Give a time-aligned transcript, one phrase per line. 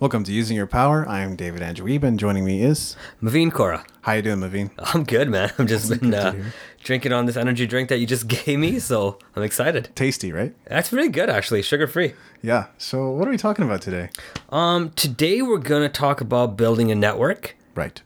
[0.00, 1.06] Welcome to Using Your Power.
[1.06, 2.16] I am David Andrew Wiebe.
[2.16, 3.84] Joining me is Maveen Kaura.
[4.00, 4.70] How you doing, Maveen?
[4.94, 5.52] I'm good, man.
[5.58, 6.42] I'm just been uh,
[6.82, 9.90] drinking on this energy drink that you just gave me, so I'm excited.
[9.94, 10.54] Tasty, right?
[10.64, 11.60] That's pretty good, actually.
[11.60, 12.14] Sugar free.
[12.40, 12.68] Yeah.
[12.78, 14.08] So, what are we talking about today?
[14.48, 17.54] Um, today we're gonna talk about building a network.
[17.74, 18.00] Right.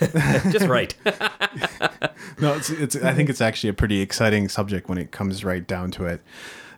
[0.50, 0.92] just right.
[2.40, 2.96] no, it's, it's.
[2.96, 6.20] I think it's actually a pretty exciting subject when it comes right down to it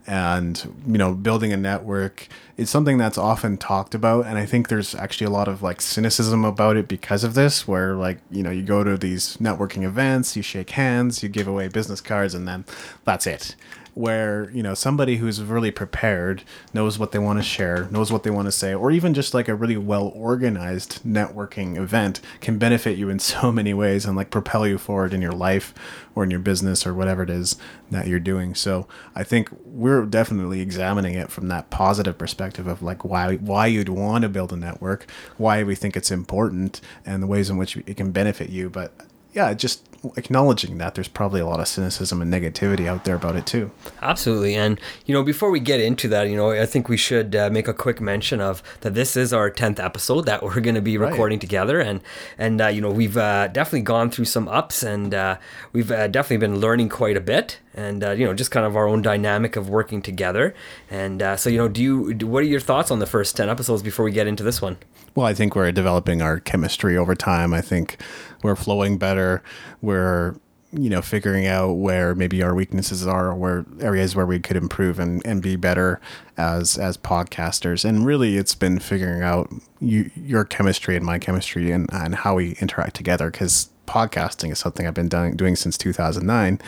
[0.09, 4.69] and you know building a network is something that's often talked about and i think
[4.69, 8.43] there's actually a lot of like cynicism about it because of this where like you
[8.43, 12.35] know you go to these networking events you shake hands you give away business cards
[12.35, 12.65] and then
[13.05, 13.55] that's it
[13.99, 18.23] where you know somebody who's really prepared knows what they want to share knows what
[18.23, 22.59] they want to say or even just like a really well organized networking event can
[22.59, 25.75] benefit you in so many ways and like propel you forward in your life
[26.15, 27.57] or in your business or whatever it is
[27.91, 28.55] that you're doing.
[28.55, 33.67] So i think we're definitely examining it from that positive perspective of like why why
[33.67, 37.57] you'd want to build a network why we think it's important and the ways in
[37.57, 38.71] which it can benefit you.
[38.71, 38.93] But
[39.35, 43.37] yeah just acknowledging that there's probably a lot of cynicism and negativity out there about
[43.37, 43.71] it too.
[44.01, 47.35] Absolutely, and you know, before we get into that, you know, I think we should
[47.35, 48.95] uh, make a quick mention of that.
[48.95, 51.41] This is our tenth episode that we're going to be recording right.
[51.41, 52.01] together, and
[52.37, 55.37] and uh, you know, we've uh, definitely gone through some ups, and uh,
[55.73, 58.77] we've uh, definitely been learning quite a bit, and uh, you know, just kind of
[58.77, 60.55] our own dynamic of working together.
[60.91, 62.27] And so, you know, do you?
[62.27, 64.79] What are your thoughts on the first ten episodes before we get into this one?
[65.15, 67.53] Well, I think we're developing our chemistry over time.
[67.53, 68.01] I think
[68.43, 69.43] we're flowing better.
[69.81, 70.37] We're
[70.73, 74.57] you know figuring out where maybe our weaknesses are or where areas where we could
[74.57, 76.01] improve and, and be better
[76.37, 79.51] as as podcasters and really it's been figuring out
[79.81, 84.59] you, your chemistry and my chemistry and, and how we interact together because podcasting is
[84.59, 86.61] something i've been doing, doing since 2009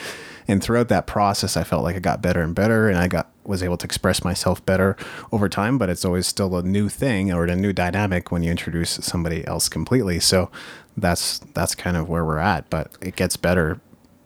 [0.50, 3.30] and throughout that process i felt like i got better and better and i got
[3.44, 4.96] was able to express myself better
[5.32, 8.50] over time but it's always still a new thing or a new dynamic when you
[8.50, 10.50] introduce somebody else completely so
[10.96, 13.80] that's that's kind of where we're at but it gets better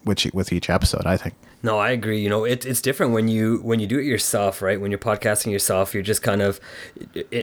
[0.05, 2.21] with with each episode i think no, I agree.
[2.21, 4.79] You know, it, it's different when you when you do it yourself, right?
[4.79, 6.61] When you're podcasting yourself, you're just kind of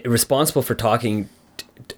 [0.06, 1.28] responsible for talking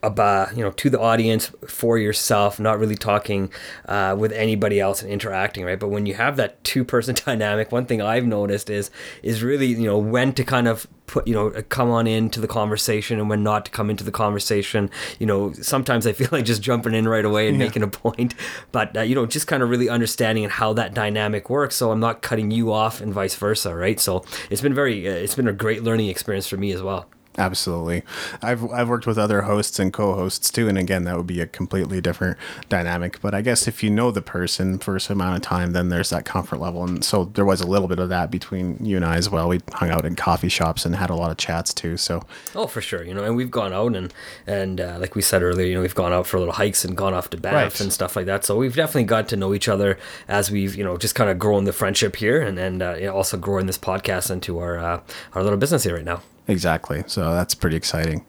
[0.02, 3.52] about you know to the audience for yourself not really talking
[3.88, 5.80] uh, with anybody else and interacting right?
[5.80, 8.90] But when you have that two person dynamic one thing i've noticed is
[9.22, 12.48] is really you know when to kind of put you know come on into the
[12.48, 14.90] conversation and when not to come into the conversation.
[15.20, 17.66] You know sometimes i feel like just jumping in right away and yeah.
[17.66, 18.34] making a point
[18.72, 22.00] but uh, you know just kind of really understanding how that dynamic works so i'm
[22.00, 24.00] not cutting you off and vice versa right?
[24.00, 27.08] So it's been very uh, it's been a great learning experience for me as well
[27.38, 28.04] Absolutely.
[28.44, 31.48] I've I've worked with other hosts and co-hosts too, and again, that would be a
[31.48, 32.38] completely different
[32.70, 33.20] dynamic.
[33.22, 36.12] But I guess if you know the person for some amount of time, then there's
[36.12, 39.06] that comfort level, and so there was a little bit of that between you and
[39.06, 39.50] I as well.
[39.50, 41.98] We hung out in coffee shops and had a lot of chats too.
[41.98, 42.24] So
[42.54, 44.14] oh, for sure, you know, and we've gone out and
[44.46, 46.96] and uh, like we said earlier, you know, we've gone out for little hikes and
[46.96, 47.82] gone off to Banff right.
[47.82, 48.46] and stuff like that.
[48.46, 51.40] So we've definitely got to know each other as we've you know just kind of
[51.40, 54.78] grown the friendship here, and and uh, you know, also growing this podcast into our
[54.78, 55.02] uh,
[55.34, 56.22] our little business here right now.
[56.48, 57.04] Exactly.
[57.08, 58.26] So that's pretty exciting.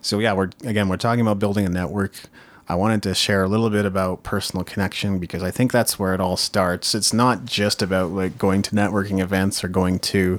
[0.00, 2.14] So yeah, we're again we're talking about building a network.
[2.70, 6.12] I wanted to share a little bit about personal connection because I think that's where
[6.12, 6.94] it all starts.
[6.94, 10.38] It's not just about like going to networking events or going to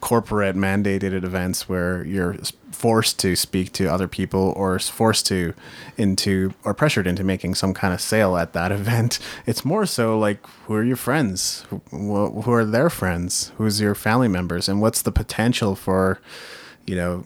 [0.00, 2.36] corporate mandated events where you're
[2.82, 5.54] forced to speak to other people or forced to
[5.96, 9.20] into or pressured into making some kind of sale at that event.
[9.46, 11.64] It's more so like who are your friends?
[11.70, 11.80] Who,
[12.42, 13.52] who are their friends?
[13.56, 14.68] Who's your family members?
[14.68, 16.20] And what's the potential for
[16.86, 17.24] you know,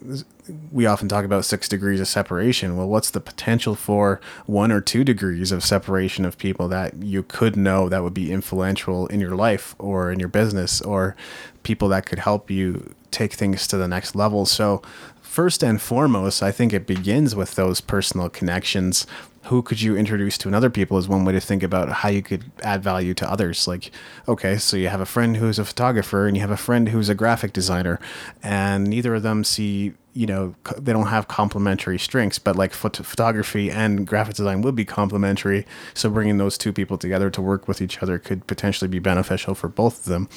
[0.70, 2.76] we often talk about six degrees of separation.
[2.76, 7.22] Well, what's the potential for one or two degrees of separation of people that you
[7.22, 11.16] could know that would be influential in your life or in your business or
[11.62, 14.46] people that could help you take things to the next level?
[14.46, 14.82] So,
[15.20, 19.06] first and foremost, I think it begins with those personal connections
[19.46, 22.22] who could you introduce to another people is one way to think about how you
[22.22, 23.68] could add value to others.
[23.68, 23.90] Like,
[24.26, 27.08] okay, so you have a friend who's a photographer and you have a friend who's
[27.08, 28.00] a graphic designer,
[28.42, 33.04] and neither of them see, you know, they don't have complementary strengths, but like phot-
[33.04, 35.66] photography and graphic design would be complementary.
[35.92, 39.54] So bringing those two people together to work with each other could potentially be beneficial
[39.54, 40.28] for both of them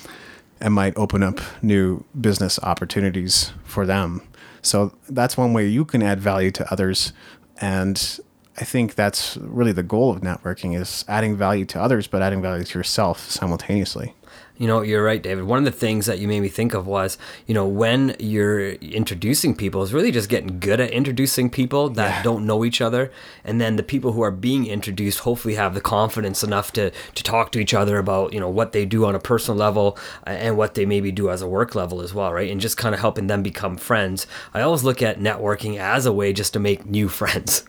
[0.59, 4.21] and might open up new business opportunities for them.
[4.61, 7.13] So that's one way you can add value to others.
[7.61, 8.19] And
[8.57, 12.41] I think that's really the goal of networking is adding value to others, but adding
[12.41, 14.13] value to yourself simultaneously.
[14.59, 15.45] You know, you're right, David.
[15.45, 17.17] One of the things that you made me think of was,
[17.47, 22.09] you know, when you're introducing people, is really just getting good at introducing people that
[22.17, 22.23] Yeah.
[22.23, 23.09] don't know each other,
[23.45, 27.23] and then the people who are being introduced hopefully have the confidence enough to to
[27.23, 29.97] talk to each other about, you know, what they do on a personal level
[30.27, 32.51] uh, and what they maybe do as a work level as well, right?
[32.51, 34.27] And just kind of helping them become friends.
[34.53, 37.63] I always look at networking as a way just to make new friends.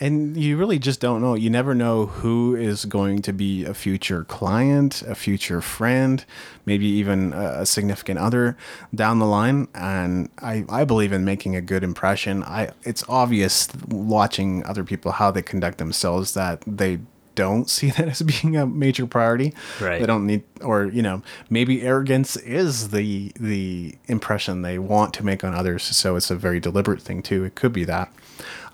[0.00, 1.34] And you really just don't know.
[1.34, 6.24] You never know who is going to be a future client, a future friend,
[6.66, 8.56] maybe even a significant other
[8.94, 9.68] down the line.
[9.74, 12.42] And I, I believe in making a good impression.
[12.44, 17.00] I it's obvious watching other people how they conduct themselves that they
[17.34, 19.54] don't see that as being a major priority.
[19.80, 20.00] Right.
[20.00, 25.24] They don't need or you know, maybe arrogance is the the impression they want to
[25.24, 25.82] make on others.
[25.82, 27.44] So it's a very deliberate thing too.
[27.44, 28.12] It could be that.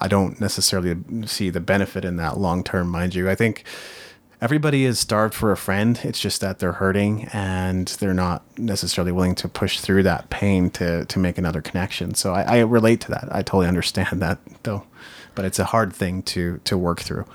[0.00, 3.29] I don't necessarily see the benefit in that long term, mind you.
[3.29, 3.64] I think
[4.41, 6.00] everybody is starved for a friend.
[6.02, 10.70] It's just that they're hurting and they're not necessarily willing to push through that pain
[10.70, 12.14] to to make another connection.
[12.14, 13.29] So I, I relate to that.
[13.31, 14.85] I totally understand that though,
[15.35, 17.26] but it's a hard thing to to work through.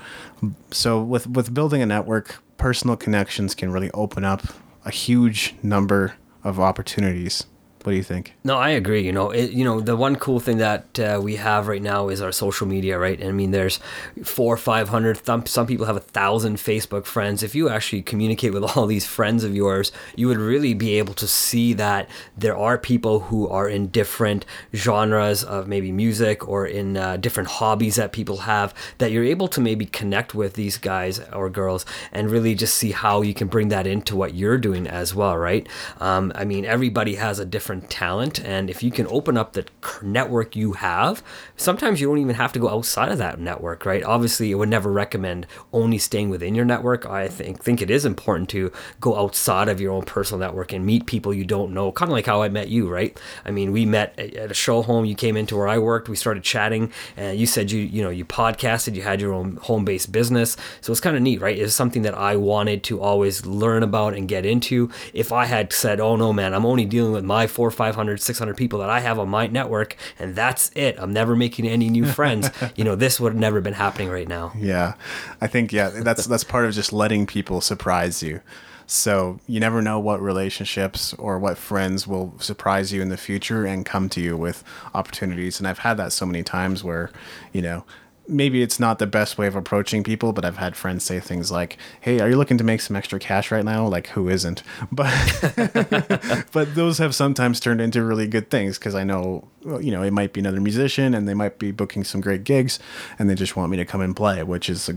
[0.71, 4.41] So with with building a network, personal connections can really open up
[4.83, 7.45] a huge number of opportunities.
[7.85, 8.33] What do you think?
[8.43, 9.03] No, I agree.
[9.03, 12.09] You know, it, you know, the one cool thing that uh, we have right now
[12.09, 13.23] is our social media, right?
[13.23, 13.79] I mean, there's
[14.23, 15.23] four, five hundred.
[15.23, 17.43] Some some people have a thousand Facebook friends.
[17.43, 21.13] If you actually communicate with all these friends of yours, you would really be able
[21.13, 26.65] to see that there are people who are in different genres of maybe music or
[26.65, 28.73] in uh, different hobbies that people have.
[28.97, 32.93] That you're able to maybe connect with these guys or girls and really just see
[32.93, 35.69] how you can bring that into what you're doing as well, right?
[35.99, 39.65] Um, I mean, everybody has a different talent, and if you can open up the
[40.01, 41.23] network you have,
[41.57, 44.03] sometimes you don't even have to go outside of that network, right?
[44.03, 47.05] Obviously, I would never recommend only staying within your network.
[47.05, 50.85] I think think it is important to go outside of your own personal network and
[50.85, 53.17] meet people you don't know, kind of like how I met you, right?
[53.45, 55.05] I mean, we met at a show home.
[55.05, 56.09] You came into where I worked.
[56.09, 58.95] We started chatting, and you said you you know you podcasted.
[58.95, 61.57] You had your own home based business, so it's kind of neat, right?
[61.57, 64.89] It's something that I wanted to always learn about and get into.
[65.13, 68.57] If I had said, "Oh no, man, I'm only dealing with my four, 500, 600
[68.57, 70.95] people that I have on my network, and that's it.
[70.99, 74.27] I'm never making any new friends." you know, this would have never been happening right
[74.27, 74.51] now.
[74.57, 74.93] Yeah,
[75.41, 78.41] I think yeah, that's that's part of just letting people surprise you.
[78.87, 83.65] So you never know what relationships or what friends will surprise you in the future
[83.65, 84.63] and come to you with
[84.93, 85.59] opportunities.
[85.59, 87.09] And I've had that so many times where,
[87.51, 87.83] you know,
[88.27, 91.51] maybe it's not the best way of approaching people, but I've had friends say things
[91.51, 94.63] like, "Hey, are you looking to make some extra cash right now?" Like, who isn't?
[94.91, 99.47] But but those have sometimes turned into really good things because I know,
[99.79, 102.79] you know, it might be another musician and they might be booking some great gigs,
[103.19, 104.93] and they just want me to come and play, which is, a,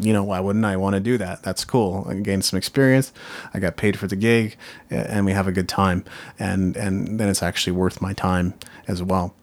[0.00, 1.42] you know, why wouldn't I want to do that?
[1.42, 2.06] That's cool.
[2.08, 3.12] I gained some experience.
[3.54, 4.56] I got paid for the gig,
[4.90, 6.04] and we have a good time,
[6.38, 8.54] and and then it's actually worth my time
[8.86, 9.34] as well.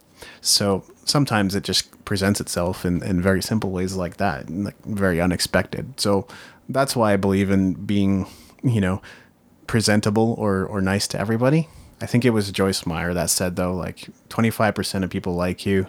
[0.46, 5.20] So sometimes it just presents itself in, in very simple ways like that, like very
[5.20, 6.00] unexpected.
[6.00, 6.28] So
[6.70, 8.28] that's why I believe in being,
[8.64, 9.02] you know,
[9.68, 11.68] presentable or, or nice to everybody.
[12.02, 15.88] I think it was Joyce Meyer that said though, like 25% of people like you,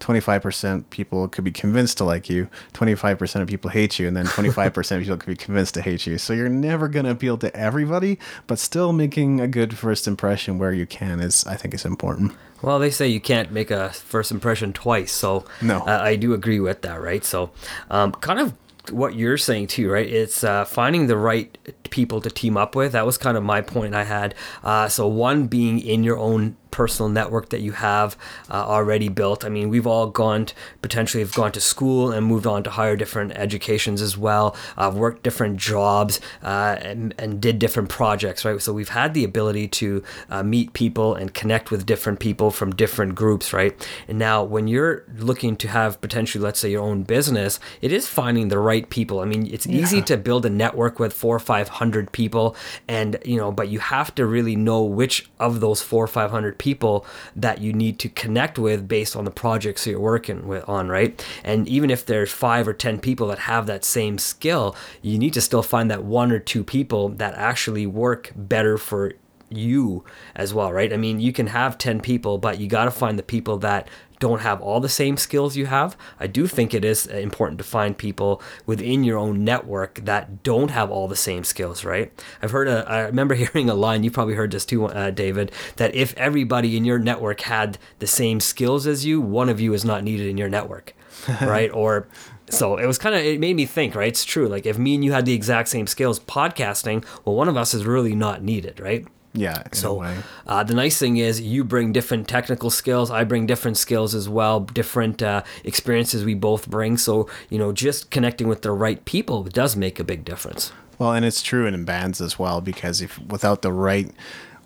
[0.00, 4.26] 25% people could be convinced to like you, 25% of people hate you, and then
[4.26, 6.16] 25% of people could be convinced to hate you.
[6.18, 10.58] So you're never going to appeal to everybody, but still making a good first impression
[10.58, 12.32] where you can is, I think, is important.
[12.62, 15.80] Well, they say you can't make a first impression twice, so No.
[15.80, 17.24] uh, I do agree with that, right?
[17.24, 17.50] So,
[17.90, 18.54] um, kind of
[18.90, 20.08] what you're saying too, right?
[20.08, 21.56] It's uh, finding the right
[21.90, 22.92] people to team up with.
[22.92, 24.34] That was kind of my point I had.
[24.62, 28.16] Uh, so, one being in your own personal network that you have
[28.50, 29.44] uh, already built.
[29.44, 32.70] I mean, we've all gone to, potentially have gone to school and moved on to
[32.70, 34.56] higher different educations as well.
[34.76, 38.60] I've worked different jobs uh, and, and did different projects, right?
[38.60, 42.74] So we've had the ability to uh, meet people and connect with different people from
[42.74, 43.74] different groups, right?
[44.06, 48.06] And now, when you're looking to have potentially, let's say, your own business, it is
[48.08, 49.20] finding the right people.
[49.20, 52.56] I mean, it's easy to build a network with four or five hundred people,
[52.86, 56.30] and you know, but you have to really know which of those four or five
[56.30, 60.68] hundred people that you need to connect with based on the projects you're working with
[60.68, 61.24] on, right?
[61.44, 65.34] And even if there's five or ten people that have that same skill, you need
[65.34, 69.12] to still find that one or two people that actually work better for
[69.50, 70.04] you
[70.34, 70.92] as well, right?
[70.92, 73.88] I mean, you can have 10 people, but you got to find the people that
[74.18, 75.96] don't have all the same skills you have.
[76.18, 80.70] I do think it is important to find people within your own network that don't
[80.70, 82.12] have all the same skills, right?
[82.42, 85.52] I've heard a, I remember hearing a line, you probably heard this too, uh, David,
[85.76, 89.72] that if everybody in your network had the same skills as you, one of you
[89.72, 90.94] is not needed in your network,
[91.40, 91.70] right?
[91.72, 92.08] Or
[92.50, 94.08] So it was kind of it made me think, right?
[94.08, 94.48] It's true.
[94.48, 97.74] Like if me and you had the exact same skills podcasting, well, one of us
[97.74, 99.06] is really not needed, right?
[99.34, 99.62] Yeah.
[99.72, 100.02] So
[100.46, 103.10] uh, the nice thing is you bring different technical skills.
[103.10, 106.96] I bring different skills as well, different uh, experiences we both bring.
[106.96, 110.72] So you know, just connecting with the right people does make a big difference.
[110.98, 114.10] Well, and it's true in bands as well because if without the right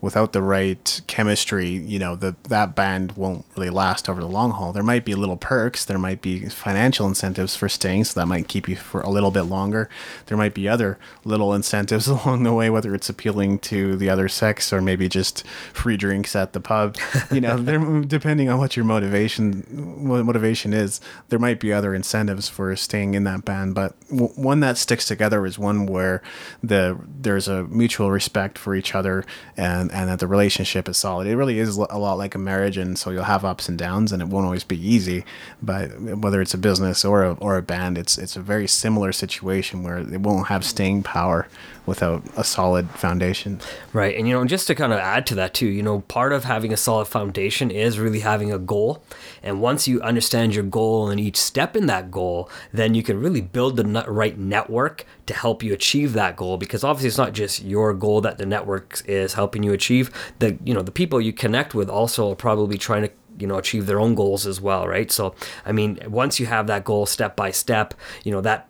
[0.03, 4.51] without the right chemistry, you know, the that band won't really last over the long
[4.51, 4.73] haul.
[4.73, 8.49] There might be little perks, there might be financial incentives for staying, so that might
[8.49, 9.89] keep you for a little bit longer.
[10.27, 14.29] There might be other little incentives along the way, whether it's appealing to the other
[14.29, 16.97] sex or maybe just free drinks at the pub.
[17.31, 19.63] You know, there, depending on what your motivation
[20.09, 23.77] what motivation is, there might be other incentives for staying in that band.
[23.77, 26.23] But w- one that sticks together is one where
[26.61, 29.25] the there's a mutual respect for each other
[29.57, 31.27] and and that the relationship is solid.
[31.27, 34.13] It really is a lot like a marriage, and so you'll have ups and downs,
[34.13, 35.25] and it won't always be easy.
[35.63, 39.13] But whether it's a business or a, or a band, it's it's a very similar
[39.13, 41.49] situation where it won't have staying power
[41.85, 43.61] without a solid foundation.
[43.93, 44.17] Right.
[44.17, 46.45] And, you know, just to kind of add to that, too, you know, part of
[46.45, 49.03] having a solid foundation is really having a goal.
[49.43, 53.21] And once you understand your goal and each step in that goal, then you can
[53.21, 56.57] really build the right network to help you achieve that goal.
[56.57, 60.11] Because obviously, it's not just your goal that the network is helping you achieve.
[60.39, 63.57] The, you know, the people you connect with also are probably trying to you know
[63.57, 65.35] achieve their own goals as well right so
[65.65, 68.69] i mean once you have that goal step by step you know that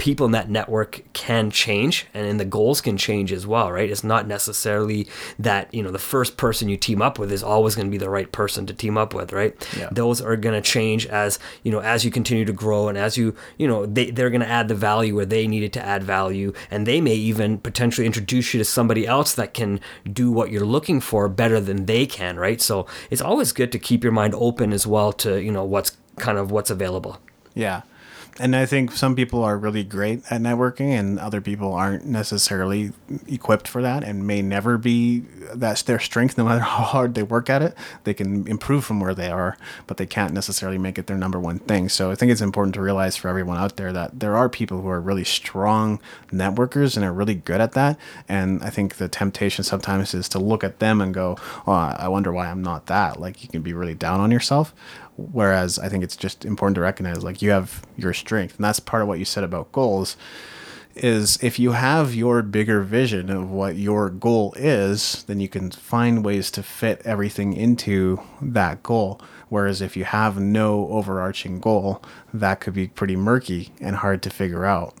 [0.00, 3.90] people in that network can change and, and the goals can change as well right?
[3.90, 5.06] It's not necessarily
[5.38, 7.98] that you know the first person you team up with is always going to be
[7.98, 9.54] the right person to team up with right?
[9.76, 9.88] Yeah.
[9.92, 13.18] those are going to change as you know as you continue to grow and as
[13.18, 16.02] you you know they, they're going to add the value where they needed to add
[16.02, 16.52] value.
[16.70, 20.64] And they may even potentially introduce you to somebody else that can do what you're
[20.64, 22.60] looking for better than they can right?
[22.60, 25.96] So it's always good to keep your mind open as well to you know what's
[26.16, 27.18] kind of what's available.
[27.54, 27.82] Yeah.
[28.40, 32.92] And I think some people are really great at networking and other people aren't necessarily
[33.28, 37.22] equipped for that and may never be that's their strength no matter how hard they
[37.22, 37.74] work at it.
[38.04, 39.56] They can improve from where they are,
[39.86, 41.88] but they can't necessarily make it their number one thing.
[41.88, 44.80] So I think it's important to realize for everyone out there that there are people
[44.82, 46.00] who are really strong
[46.32, 47.98] networkers and are really good at that.
[48.28, 52.08] And I think the temptation sometimes is to look at them and go, "Oh, I
[52.08, 54.74] wonder why I'm not that." Like you can be really down on yourself
[55.32, 58.80] whereas i think it's just important to recognize like you have your strength and that's
[58.80, 60.16] part of what you said about goals
[60.94, 65.70] is if you have your bigger vision of what your goal is then you can
[65.70, 72.02] find ways to fit everything into that goal whereas if you have no overarching goal
[72.32, 74.94] that could be pretty murky and hard to figure out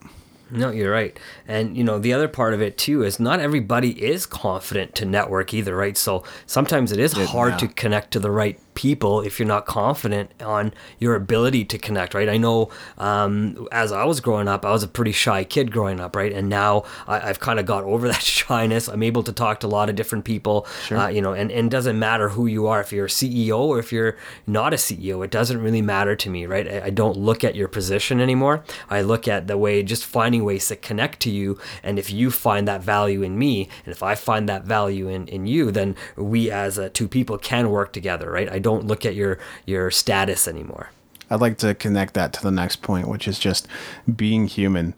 [0.50, 1.16] No, you're right.
[1.46, 5.04] And you know, the other part of it too is not everybody is confident to
[5.04, 5.96] network either, right?
[5.96, 7.58] So sometimes it is hard yeah.
[7.58, 12.14] to connect to the right people if you're not confident on your ability to connect,
[12.14, 12.30] right?
[12.30, 16.00] I know um, as I was growing up, I was a pretty shy kid growing
[16.00, 16.32] up, right?
[16.32, 18.88] And now I, I've kind of got over that shyness.
[18.88, 21.66] I'm able to talk to a lot of different people, uh, you know, and, and
[21.66, 24.76] it doesn't matter who you are, if you're a CEO or if you're not a
[24.76, 26.66] CEO, it doesn't really matter to me, right?
[26.66, 28.64] I, I don't look at your position anymore.
[28.88, 31.58] I look at the way, just finding ways to connect to you.
[31.82, 35.28] And if you find that value in me, and if I find that value in,
[35.28, 38.50] in you, then we as uh, two people can work together, right?
[38.50, 40.90] I don't look at your your status anymore.
[41.30, 43.68] I'd like to connect that to the next point, which is just
[44.16, 44.94] being human.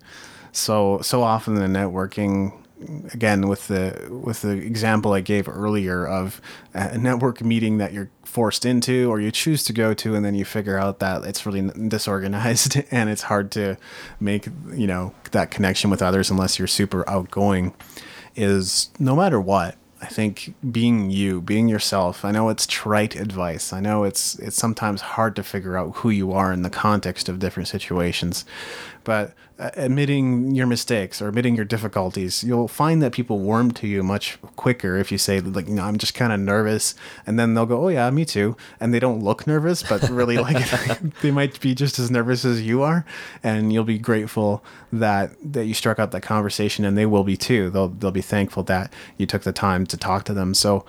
[0.53, 2.53] So so often in networking,
[3.13, 6.41] again with the with the example I gave earlier of
[6.75, 10.35] a network meeting that you're forced into or you choose to go to, and then
[10.35, 13.77] you figure out that it's really disorganized and it's hard to
[14.21, 17.75] make you know that connection with others unless you're super outgoing.
[18.35, 22.25] Is no matter what, I think being you, being yourself.
[22.25, 23.73] I know it's trite advice.
[23.73, 27.29] I know it's it's sometimes hard to figure out who you are in the context
[27.29, 28.45] of different situations.
[29.05, 33.87] But uh, admitting your mistakes or admitting your difficulties, you'll find that people warm to
[33.87, 36.95] you much quicker if you say like, you know, I'm just kind of nervous,
[37.27, 40.39] and then they'll go, "Oh yeah, me too," and they don't look nervous, but really
[40.39, 43.05] like they might be just as nervous as you are,
[43.43, 47.37] and you'll be grateful that that you struck out that conversation, and they will be
[47.37, 47.71] too.
[47.71, 50.55] They'll they'll be thankful that you took the time to talk to them.
[50.55, 50.85] So,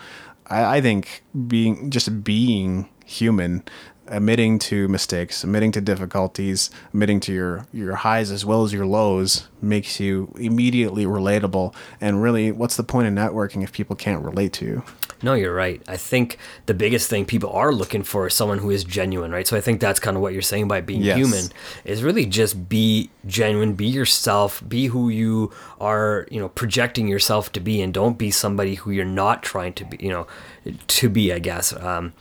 [0.48, 3.64] I, I think being just being human
[4.08, 8.86] admitting to mistakes, admitting to difficulties, admitting to your your highs as well as your
[8.86, 11.74] lows makes you immediately relatable.
[12.02, 14.84] And really, what's the point of networking if people can't relate to you?
[15.22, 15.82] No, you're right.
[15.88, 19.48] I think the biggest thing people are looking for is someone who is genuine, right?
[19.48, 21.16] So I think that's kind of what you're saying by being Yes.
[21.16, 21.46] human
[21.86, 27.54] is really just be genuine, be yourself, be who you are, you know, projecting yourself
[27.54, 30.28] to be, and don't be somebody who you're not trying to be, you know,
[30.88, 31.34] to be.
[31.34, 31.74] I guess.
[31.74, 32.14] Um,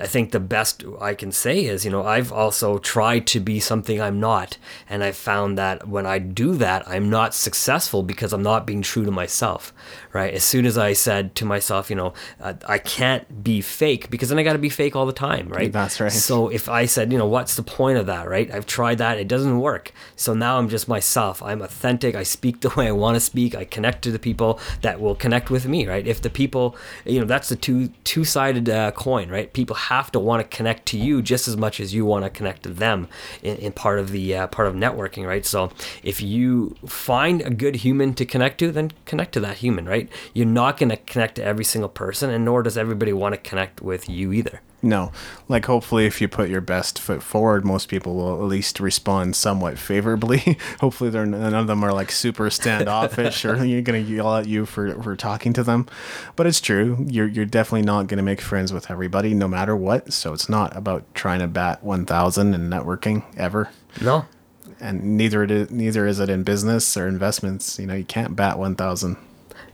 [0.00, 3.58] I think the best I can say is, you know, I've also tried to be
[3.58, 4.56] something I'm not,
[4.88, 8.82] and I found that when I do that, I'm not successful because I'm not being
[8.82, 9.72] true to myself,
[10.12, 10.32] right?
[10.32, 14.28] As soon as I said to myself, you know, uh, I can't be fake because
[14.28, 15.72] then I got to be fake all the time, right?
[15.72, 16.12] That's right.
[16.12, 18.50] So if I said, you know, what's the point of that, right?
[18.50, 19.92] I've tried that, it doesn't work.
[20.16, 21.42] So now I'm just myself.
[21.42, 22.14] I'm authentic.
[22.14, 23.54] I speak the way I want to speak.
[23.54, 26.06] I connect to the people that will connect with me, right?
[26.06, 29.52] If the people, you know, that's the two two sided uh, coin, right?
[29.52, 32.30] People have to want to connect to you just as much as you want to
[32.30, 33.08] connect to them
[33.42, 35.44] in, in part of the uh, part of networking, right?
[35.44, 35.70] So
[36.02, 40.08] if you find a good human to connect to, then connect to that human, right?
[40.34, 43.40] You're not going to connect to every single person, and nor does everybody want to
[43.40, 44.60] connect with you either.
[44.82, 45.12] No,
[45.46, 49.36] like hopefully, if you put your best foot forward, most people will at least respond
[49.36, 50.58] somewhat favorably.
[50.80, 54.64] hopefully, they're none of them are like super standoffish or you're gonna yell at you
[54.64, 55.86] for for talking to them.
[56.34, 60.14] But it's true, you're you're definitely not gonna make friends with everybody, no matter what.
[60.14, 63.70] So it's not about trying to bat one thousand in networking ever.
[64.00, 64.24] No,
[64.80, 67.78] And neither it is, neither is it in business or investments.
[67.78, 69.18] You know, you can't bat one thousand.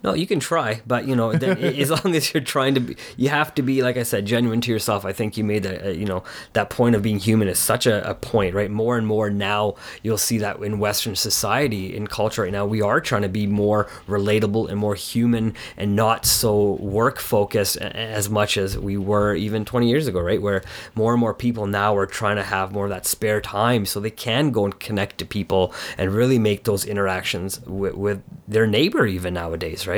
[0.07, 2.97] No, you can try, but you know, then, as long as you're trying to be,
[3.17, 5.05] you have to be, like I said, genuine to yourself.
[5.05, 6.23] I think you made that, uh, you know,
[6.53, 8.71] that point of being human is such a, a point, right?
[8.71, 12.81] More and more now, you'll see that in Western society, in culture right now, we
[12.81, 18.31] are trying to be more relatable and more human and not so work focused as
[18.31, 20.41] much as we were even 20 years ago, right?
[20.41, 20.63] Where
[20.95, 23.99] more and more people now are trying to have more of that spare time so
[23.99, 28.69] they can go and connect to people and really make those interactions with, with their
[28.69, 29.96] neighbor even nowadays, right?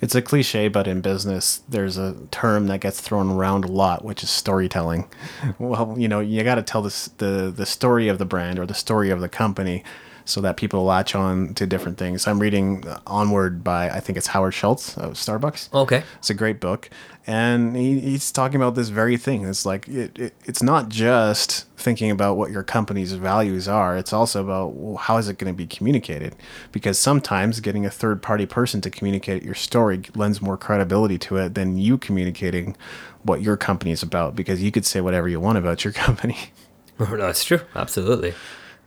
[0.00, 4.04] It's a cliche, but in business, there's a term that gets thrown around a lot,
[4.04, 5.08] which is storytelling.
[5.58, 8.66] Well, you know, you got to tell this, the the story of the brand or
[8.66, 9.84] the story of the company,
[10.26, 12.26] so that people latch on to different things.
[12.26, 15.72] I'm reading Onward by I think it's Howard Schultz of Starbucks.
[15.72, 16.02] Okay.
[16.18, 16.90] It's a great book,
[17.26, 19.46] and he, he's talking about this very thing.
[19.46, 23.96] It's like it, it, it's not just thinking about what your company's values are.
[23.96, 26.34] It's also about well, how is it going to be communicated,
[26.72, 31.36] because sometimes getting a third party person to communicate your story lends more credibility to
[31.36, 32.76] it than you communicating
[33.22, 34.34] what your company is about.
[34.34, 36.36] Because you could say whatever you want about your company.
[36.98, 37.60] No, it's true.
[37.74, 38.32] Absolutely.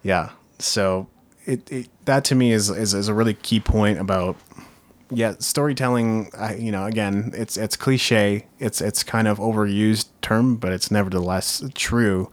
[0.02, 0.32] Yeah.
[0.58, 1.08] So
[1.50, 4.38] it, it that to me is, is is a really key point about
[5.12, 6.30] yeah storytelling.
[6.38, 8.46] I, you know, again, it's it's cliche.
[8.60, 12.32] It's it's kind of overused term, but it's nevertheless true.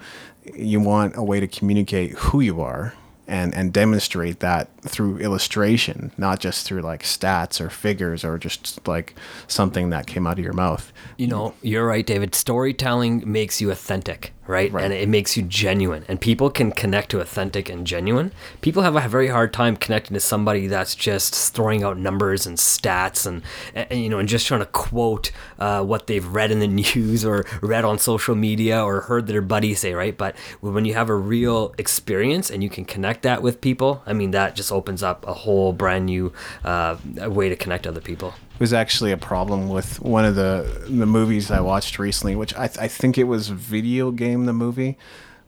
[0.55, 2.95] You want a way to communicate who you are
[3.27, 8.87] and and demonstrate that through illustration, not just through like stats or figures or just
[8.87, 9.15] like
[9.49, 10.93] something that came out of your mouth.
[11.17, 12.35] You know, you're right, David.
[12.35, 14.73] Storytelling makes you authentic, right?
[14.73, 14.85] Right.
[14.85, 16.04] And it makes you genuine.
[16.09, 18.32] And people can connect to authentic and genuine.
[18.61, 22.56] People have a very hard time connecting to somebody that's just throwing out numbers and
[22.56, 23.43] stats and,
[23.75, 27.25] and you know, and just trying to quote uh, what they've read in the news
[27.25, 30.17] or read on social media or heard their buddy say, right?
[30.17, 34.13] But when you have a real experience and you can connect that with people, I
[34.13, 36.32] mean, that just opens up a whole brand new
[36.65, 38.35] uh, way to connect other people.
[38.58, 42.64] Was actually a problem with one of the the movies I watched recently, which I,
[42.64, 44.97] I think it was Video Game the movie.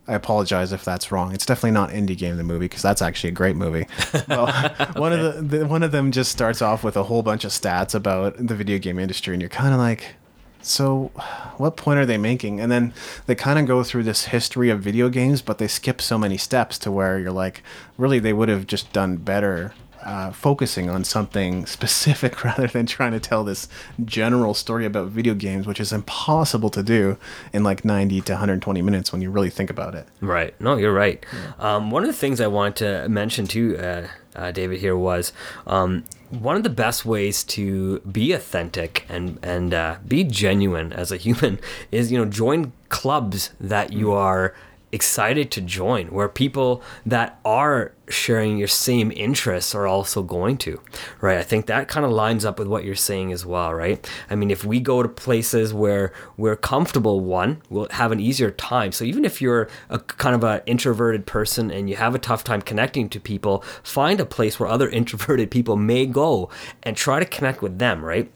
[0.07, 1.33] I apologize if that's wrong.
[1.33, 3.85] It's definitely not Indie Game the movie because that's actually a great movie.
[4.27, 4.47] Well,
[4.95, 7.51] one of the, the one of them just starts off with a whole bunch of
[7.51, 10.15] stats about the video game industry, and you're kind of like,
[10.61, 11.11] so
[11.57, 12.59] what point are they making?
[12.59, 12.93] And then
[13.27, 16.37] they kind of go through this history of video games, but they skip so many
[16.37, 17.63] steps to where you're like,
[17.97, 19.73] really, they would have just done better
[20.09, 23.67] uh, focusing on something specific rather than trying to tell this
[24.03, 27.17] general story about video games, which is impossible to do
[27.53, 30.07] in like 90 to 120 minutes when you really think about it.
[30.19, 30.59] Right.
[30.59, 31.23] No, you're right.
[31.59, 35.31] Um, one of the things I wanted to mention too, uh, uh, David, here was
[35.67, 41.11] um, one of the best ways to be authentic and and uh, be genuine as
[41.11, 41.59] a human
[41.91, 44.55] is you know join clubs that you are
[44.91, 50.81] excited to join where people that are sharing your same interests are also going to
[51.21, 51.37] right?
[51.37, 54.09] I think that kind of lines up with what you're saying as well right?
[54.29, 58.51] I mean if we go to places where we're comfortable one we'll have an easier
[58.51, 58.91] time.
[58.91, 62.43] So even if you're a kind of an introverted person and you have a tough
[62.43, 66.49] time connecting to people find a place where other introverted people may go
[66.83, 68.31] and try to connect with them right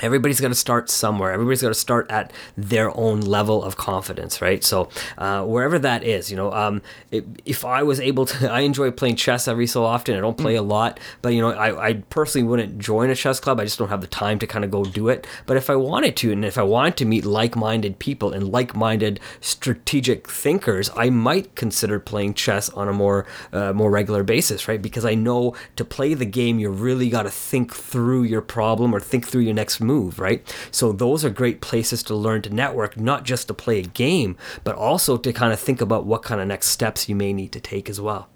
[0.00, 1.32] everybody's got to start somewhere.
[1.32, 4.62] Everybody's got to start at their own level of confidence right?
[4.64, 8.60] So uh, wherever that is you know um, if, if i was able to i
[8.60, 10.16] enjoy playing chess every so often.
[10.16, 13.40] I don't play a lot but you know I, I personally wouldn't join a chess
[13.40, 13.60] club.
[13.60, 15.26] I just don't have the time to kind of go do it.
[15.46, 19.20] But if i wanted to and if i wanted to meet like-minded people and like-minded
[19.40, 24.80] strategic thinkers i might consider playing chess on a more uh, more regular basis right?
[24.80, 28.94] Because i know to play the game you really got to think through your problem
[28.94, 30.42] or think through your next move, right?
[30.70, 34.36] So those are great places to learn to network, not just to play a game,
[34.64, 37.52] but also to kind of think about what kind of next steps you may need
[37.52, 38.28] to take as well.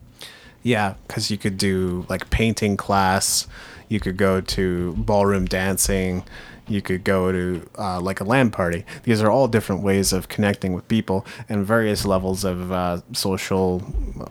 [0.63, 3.47] Yeah, because you could do like painting class,
[3.89, 6.23] you could go to ballroom dancing,
[6.71, 8.85] you could go to uh, like a LAN party.
[9.03, 13.83] These are all different ways of connecting with people and various levels of uh, social.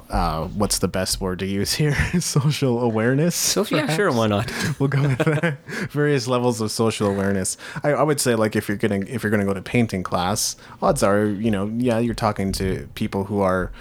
[0.09, 1.95] Uh, what's the best word to use here?
[2.19, 3.35] social awareness.
[3.35, 4.51] Social, yeah, sure, why not?
[4.79, 5.57] we'll go with that.
[5.91, 7.57] various levels of social awareness.
[7.83, 10.55] I, I would say like if you're gonna if you're gonna go to painting class,
[10.81, 13.71] odds are you know yeah you're talking to people who are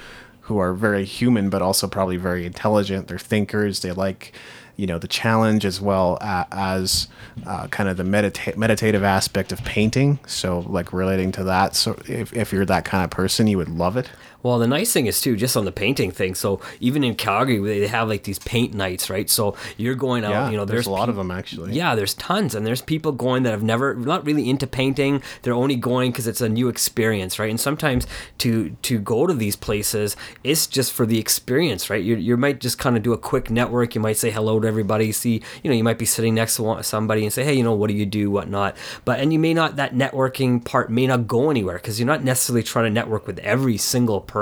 [0.43, 3.07] who are very human but also probably very intelligent.
[3.07, 3.81] They're thinkers.
[3.81, 4.33] They like
[4.79, 7.09] you know the challenge as well as
[7.47, 10.19] uh, kind of the medita- meditative aspect of painting.
[10.27, 11.75] So like relating to that.
[11.75, 14.09] So if, if you're that kind of person you would love it
[14.43, 16.35] well, the nice thing is too, just on the painting thing.
[16.35, 19.29] So even in Calgary, they have like these paint nights, right?
[19.29, 21.75] So you're going out, yeah, you know, there's, there's a lot pe- of them actually.
[21.75, 25.23] Yeah, there's tons, and there's people going that have never, not really into painting.
[25.43, 27.51] They're only going because it's a new experience, right?
[27.51, 28.07] And sometimes
[28.39, 32.03] to to go to these places, it's just for the experience, right?
[32.03, 33.95] You you might just kind of do a quick network.
[33.95, 35.13] You might say hello to everybody.
[35.13, 37.75] See, you know, you might be sitting next to somebody and say, hey, you know,
[37.75, 38.77] what do you do, whatnot.
[39.05, 42.25] But and you may not that networking part may not go anywhere because you're not
[42.25, 44.38] necessarily trying to network with every single person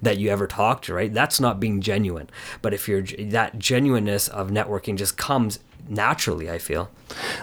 [0.00, 1.12] that you ever talk to, right?
[1.12, 2.30] That's not being genuine.
[2.62, 5.58] But if you're that genuineness of networking just comes
[5.88, 6.90] naturally, I feel.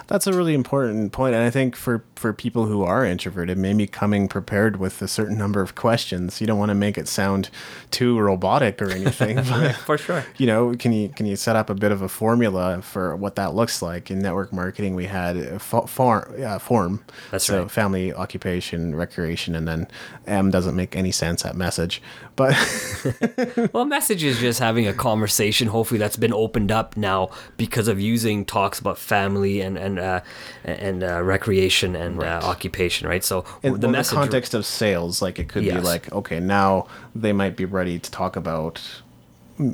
[0.06, 3.86] That's a really important point, and I think for for people who are introverted, maybe
[3.86, 6.40] coming prepared with a certain number of questions.
[6.40, 7.50] You don't want to make it sound
[7.90, 9.36] too robotic or anything.
[9.46, 10.24] But, for sure.
[10.38, 13.36] You know, can you can you set up a bit of a formula for what
[13.36, 14.94] that looks like in network marketing?
[14.94, 17.04] We had form, uh, form.
[17.30, 17.70] That's so right.
[17.70, 19.88] family, occupation, recreation, and then
[20.26, 22.02] M doesn't make any sense at message.
[22.36, 25.68] But well, message is just having a conversation.
[25.68, 30.20] Hopefully, that's been opened up now because of using talks about family and and uh,
[30.64, 33.24] and uh, recreation and uh, occupation, right?
[33.24, 34.14] So in the the, message.
[34.14, 38.10] context of sales, like it could be like, okay, now they might be ready to
[38.10, 38.82] talk about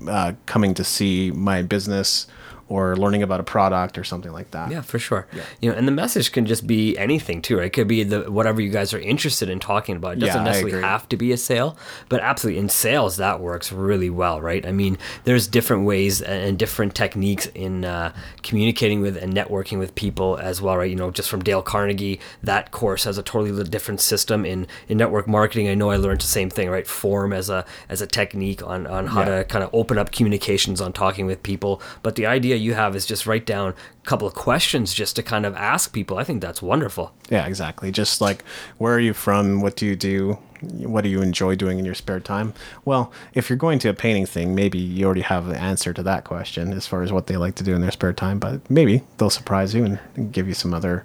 [0.09, 2.29] uh, coming to see my business
[2.73, 4.71] or learning about a product or something like that.
[4.71, 5.27] Yeah, for sure.
[5.35, 5.43] Yeah.
[5.61, 7.67] You know, and the message can just be anything too, right?
[7.67, 10.13] It could be the whatever you guys are interested in talking about.
[10.17, 11.77] It doesn't Yeah, necessarily have to be a sale,
[12.09, 14.65] but absolutely in sales that works really well, right?
[14.67, 19.95] I mean, there's different ways and different techniques in uh, communicating with and networking with
[19.95, 20.91] people as well, right?
[20.91, 24.97] You know, just from Dale Carnegie, that course has a totally different system in in
[24.99, 25.69] network marketing.
[25.69, 26.87] I know I learned the same thing, right?
[26.87, 29.39] Form as a as a technique on on how Yeah.
[29.39, 31.81] to kind of open up communications on talking with people.
[32.03, 35.22] But the idea you have is just write down a couple of questions just to
[35.22, 36.18] kind of ask people.
[36.18, 37.12] I think that's wonderful.
[37.29, 37.90] Yeah, exactly.
[37.90, 38.44] Just like,
[38.79, 39.61] where are you from?
[39.61, 40.38] What do you do?
[40.62, 42.55] What do you enjoy doing in your spare time?
[42.85, 46.03] Well, if you're going to a painting thing, maybe you already have the answer to
[46.05, 48.70] that question as far as what they like to do in their spare time, but
[48.70, 51.05] maybe they'll surprise you and give you some other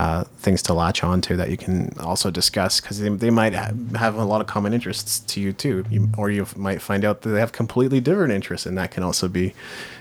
[0.00, 1.76] uh, things to latch onto that you can
[2.10, 3.72] also discuss because they, they might ha-
[4.04, 5.84] have a lot of common interests to you too.
[5.90, 9.02] You, or you might find out that they have completely different interests, and that can
[9.02, 9.46] also be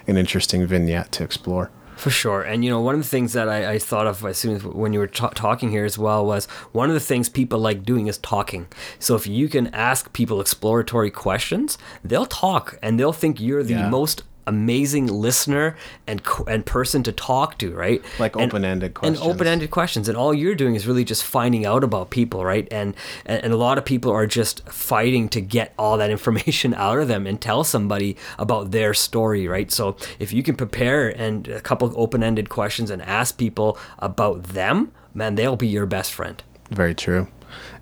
[0.07, 1.69] an interesting vignette to explore.
[1.95, 2.43] For sure.
[2.43, 4.63] And, you know, one of the things that I, I thought of as soon as
[4.63, 7.79] when you were ta talking here as well was one of the things people like
[7.83, 8.67] doing is talking.
[8.99, 11.77] So if you can ask people exploratory questions,
[12.09, 13.89] they'll talk and they'll think you're the Yeah.
[13.89, 15.75] most amazing listener
[16.07, 18.01] and and person to talk to, right?
[18.19, 19.21] Like And- open-ended questions.
[19.21, 22.67] And open-ended questions, and all you're doing is really just finding out about people, right?
[22.71, 26.99] And and, a lot of people are just fighting to get all that information out
[26.99, 29.71] of them and tell somebody about their story, right?
[29.71, 34.43] So if you can prepare and a couple of open-ended questions and ask people about
[34.43, 36.41] them, man, they'll be your best friend.
[36.71, 37.27] Very true.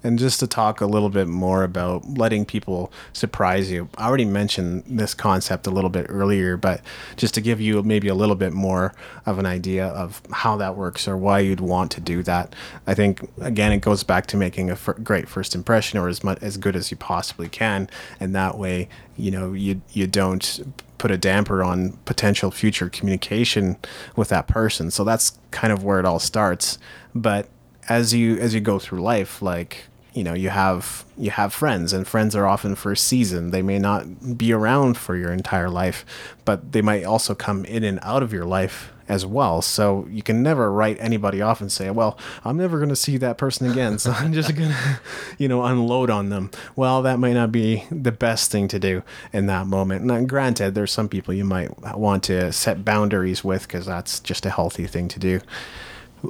[0.06, 4.26] And just to talk a little bit more about letting people surprise you, I already
[4.26, 6.82] mentioned this concept a little bit earlier, but
[7.16, 8.94] just to give you maybe a little bit more
[9.26, 12.54] of an idea of how that works or why you'd want to do that,
[12.86, 16.24] I think again it goes back to making a f- great first impression or as
[16.24, 17.90] much as good as you possibly can,
[18.20, 18.88] and that way
[19.18, 20.62] you know you you don't
[21.00, 23.76] put a damper on potential future communication
[24.16, 24.92] with that person.
[24.92, 26.78] So that's kind of where it all starts,
[27.16, 27.50] but
[27.90, 29.86] as you as you go through life like
[30.16, 33.62] you know you have you have friends and friends are often for a season they
[33.62, 36.06] may not be around for your entire life
[36.46, 39.62] but they might also come in and out of your life as well.
[39.62, 43.18] So you can never write anybody off and say, well, I'm never going to see
[43.18, 44.00] that person again.
[44.00, 45.00] So I'm just going to,
[45.38, 46.52] you know, unload on them.
[46.76, 50.06] Well, that might not be the best thing to do in that moment.
[50.06, 54.46] Now, granted, there's some people you might want to set boundaries with because that's just
[54.46, 55.42] a healthy thing to do.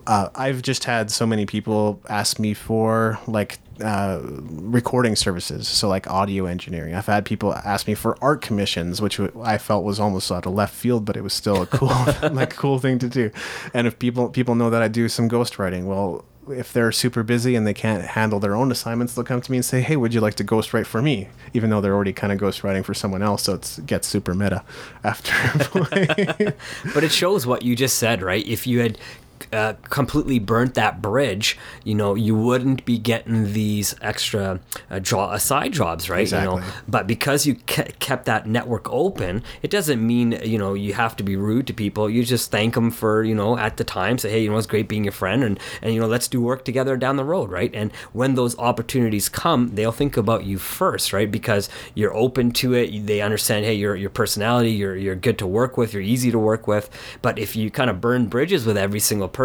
[0.06, 5.88] Uh, I've just had so many people ask me for like uh, recording services, so
[5.88, 6.94] like audio engineering.
[6.94, 10.54] I've had people ask me for art commissions, which I felt was almost out of
[10.54, 11.90] left field, but it was still a cool,
[12.32, 13.32] like cool thing to do.
[13.74, 17.56] And if people people know that I do some ghostwriting, well, if they're super busy
[17.56, 20.14] and they can't handle their own assignments, they'll come to me and say, "Hey, would
[20.14, 23.22] you like to ghostwrite for me?" Even though they're already kind of ghostwriting for someone
[23.22, 24.64] else, so it gets super meta
[25.04, 25.34] after.
[26.94, 28.46] but it shows what you just said, right?
[28.48, 28.98] If you had
[29.52, 35.28] uh, completely burnt that bridge, you know, you wouldn't be getting these extra uh, draw
[35.28, 36.22] uh, side jobs, right?
[36.22, 36.56] Exactly.
[36.56, 40.74] You know, but because you ke- kept that network open, it doesn't mean you know
[40.74, 42.10] you have to be rude to people.
[42.10, 44.68] You just thank them for you know at the time, say, hey, you know, it's
[44.68, 47.50] great being your friend, and and you know, let's do work together down the road,
[47.50, 47.72] right?
[47.74, 51.30] And when those opportunities come, they'll think about you first, right?
[51.30, 53.06] Because you're open to it.
[53.06, 56.40] They understand, hey, your your personality, you're you're good to work with, you're easy to
[56.40, 56.90] work with.
[57.22, 59.45] But if you kind of burn bridges with every single person,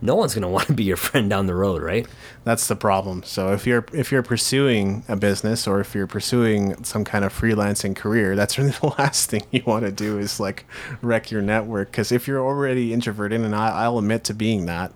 [0.00, 2.06] no one's going to want to be your friend down the road, right?
[2.44, 3.22] That's the problem.
[3.22, 7.32] So if you're if you're pursuing a business or if you're pursuing some kind of
[7.32, 10.66] freelancing career, that's really the last thing you want to do is like
[11.02, 11.90] wreck your network.
[11.90, 14.92] Because if you're already introverted, and I, I'll admit to being that,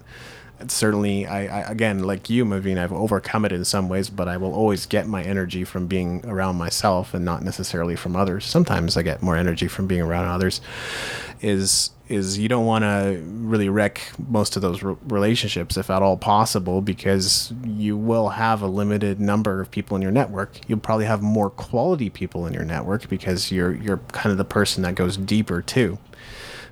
[0.66, 4.36] certainly I, I, again like you Maveen I've overcome it in some ways but I
[4.36, 8.44] will always get my energy from being around myself and not necessarily from others.
[8.44, 10.60] Sometimes I get more energy from being around others.
[11.40, 16.02] Is is you don't want to really wreck most of those re- relationships if at
[16.02, 20.58] all possible because you will have a limited number of people in your network.
[20.66, 24.44] You'll probably have more quality people in your network because you're you're kind of the
[24.44, 25.98] person that goes deeper too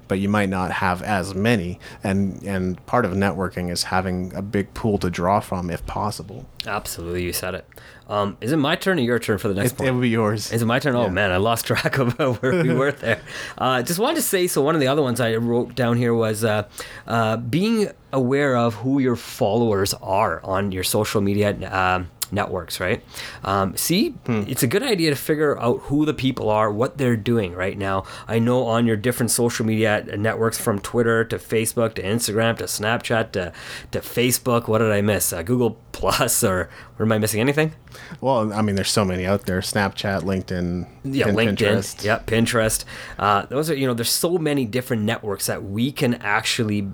[0.09, 1.79] but you might not have as many.
[2.03, 6.47] And and part of networking is having a big pool to draw from if possible.
[6.67, 7.67] Absolutely, you said it.
[8.09, 9.89] Um, is it my turn or your turn for the next It, point?
[9.89, 10.53] it will be yours.
[10.53, 10.95] Is it my turn?
[10.95, 13.21] Oh man, I lost track of where we were there.
[13.59, 14.47] Uh, just wanted to say.
[14.47, 16.69] So one of the other ones I wrote down here was uh,
[17.07, 21.51] uh, being aware of who your followers are on your social media.
[21.73, 23.03] Um, networks right?
[23.45, 27.17] Um, see it's a good idea to figure out who the people are what they're
[27.17, 28.05] doing right now.
[28.27, 32.65] I know on your different social media networks from twitter to facebook to instagram to
[32.65, 33.53] snapchat to,
[33.93, 35.33] to facebook what did i miss?
[35.33, 37.73] Uh, google plus or, or am i missing anything?
[38.21, 42.05] Well, I mean, there's so many out there: Snapchat, LinkedIn, yeah, LinkedIn, Pinterest.
[42.05, 42.85] yeah, Pinterest.
[43.19, 46.89] Uh, those are you know, there's so many different networks that we can actually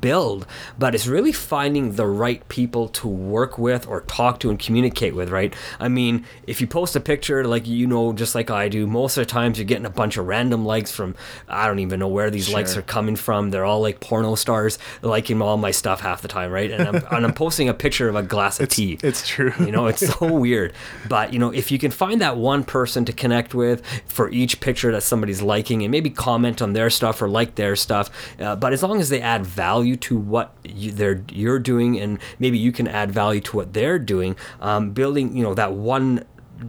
[0.00, 0.46] build,
[0.78, 5.14] but it's really finding the right people to work with or talk to and communicate
[5.14, 5.54] with, right?
[5.80, 9.16] I mean, if you post a picture like you know, just like I do, most
[9.16, 11.14] of the times you're getting a bunch of random likes from
[11.48, 13.50] I don't even know where these likes are coming from.
[13.50, 16.70] They're all like porno stars liking all my stuff half the time, right?
[16.70, 18.98] And I'm and I'm posting a picture of a glass of It's, tea.
[19.02, 19.52] it's true.
[19.58, 20.72] You know, it's so weird.
[21.08, 24.60] But, you know, if you can find that one person to connect with for each
[24.60, 28.56] picture that somebody's liking and maybe comment on their stuff or like their stuff, uh,
[28.56, 32.58] but as long as they add value to what you, they're, you're doing and maybe
[32.58, 36.24] you can add value to what they're doing, um, building, you know, that one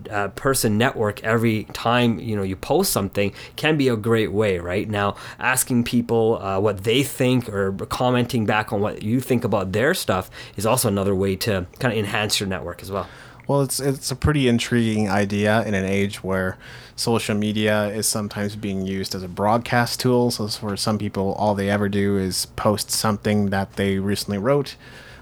[0.09, 4.59] uh, person network every time you know you post something can be a great way
[4.59, 4.87] right?
[4.87, 9.71] Now asking people uh, what they think or commenting back on what you think about
[9.71, 13.07] their stuff is also another way to kind of enhance your network as well
[13.49, 16.59] Well, it's it's a pretty intriguing idea in an age where
[16.95, 20.29] social media is sometimes being used as a broadcast tool.
[20.29, 24.75] So for some people, all they ever do is post something that they recently wrote.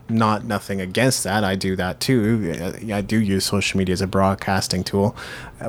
[0.09, 1.45] Not nothing against that.
[1.45, 2.83] I do that too.
[2.91, 5.15] I do use social media as a broadcasting tool,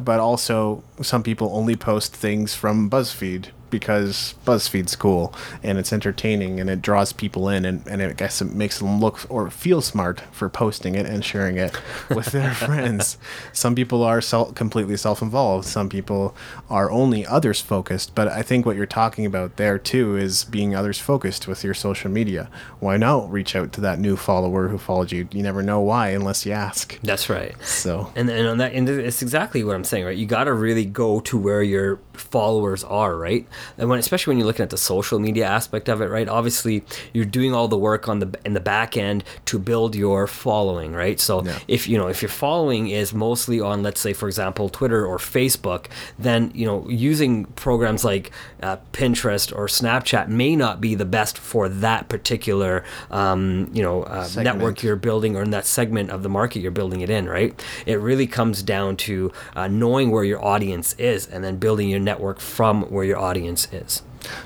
[0.02, 6.60] but also some people only post things from BuzzFeed because BuzzFeed's cool and it's entertaining
[6.60, 9.80] and it draws people in and, and I guess it makes them look or feel
[9.80, 11.78] smart for posting it and sharing it
[12.10, 13.18] with their friends.
[13.52, 15.66] Some people are self, completely self-involved.
[15.66, 16.34] Some people
[16.70, 18.14] are only others focused.
[18.14, 21.74] But I think what you're talking about there too is being others focused with your
[21.74, 22.50] social media.
[22.80, 25.28] Why not reach out to that new follower who followed you?
[25.32, 26.98] You never know why unless you ask.
[27.02, 30.16] that's right So and and on that and it's exactly what I'm saying, right?
[30.16, 33.46] You got to really go to where your followers are, right?
[33.76, 36.28] And when especially when you're looking at the social media aspect of it, right?
[36.28, 40.26] Obviously, you're doing all the work on the in the back end to build your
[40.26, 41.18] following, right?
[41.20, 41.58] So Yeah.
[41.68, 45.18] if you know if your following is mostly on, let's say, for example, Twitter or
[45.18, 45.86] Facebook,
[46.18, 48.30] then you know using programs like
[48.62, 54.02] uh, Pinterest or Snapchat may not be the best for that particular um, you know
[54.04, 57.28] uh, network you're building or in that segment of the market you're building it in,
[57.28, 57.52] right?
[57.86, 62.00] It really comes down to uh, knowing where your audience is and then building your
[62.00, 64.02] network from where your audience is.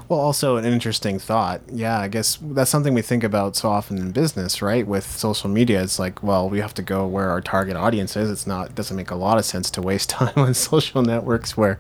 [0.09, 1.61] Well, also an interesting thought.
[1.71, 4.87] Yeah, I guess that's something we think about so often in business, right?
[4.87, 8.31] With social media, it's like, well, we have to go where our target audience is.
[8.31, 11.57] It's not it doesn't make a lot of sense to waste time on social networks
[11.57, 11.79] where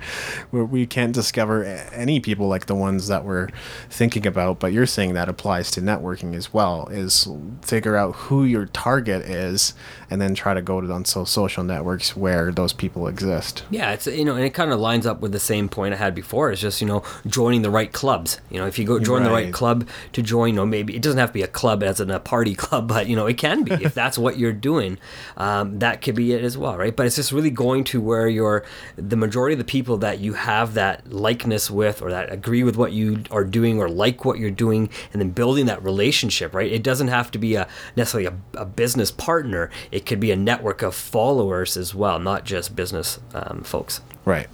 [0.51, 3.49] where we can't discover any people like the ones that we're
[3.91, 4.61] thinking about.
[4.61, 6.89] But you're saying that applies to networking as well.
[6.91, 7.29] Is
[7.63, 9.75] figure out who your target is,
[10.11, 13.65] and then try to go to on so social networks where those people exist.
[13.71, 15.97] Yeah, it's you know, and it kind of lines up with the same point I
[15.97, 16.53] had before.
[16.53, 18.39] It's just you know joining the right clubs.
[18.51, 19.53] You know, if you go join the right Right.
[19.55, 22.21] club to join, or maybe it doesn't have to be a club as in a
[22.21, 24.99] party club, but you know, it can be if that's what you're doing.
[25.39, 26.95] Um, that could be it as well, right?
[26.95, 28.65] But it's just really going to where you're
[28.97, 32.77] the majority of the people that you have that likeness with, or that agree with
[32.77, 36.71] what you are doing, or like what you're doing, and then building that relationship, right?
[36.71, 37.67] It doesn't have to be a
[37.97, 39.71] necessarily a, a business partner.
[39.91, 44.01] It could be a network of followers as well, not just business um, folks.
[44.25, 44.47] Right.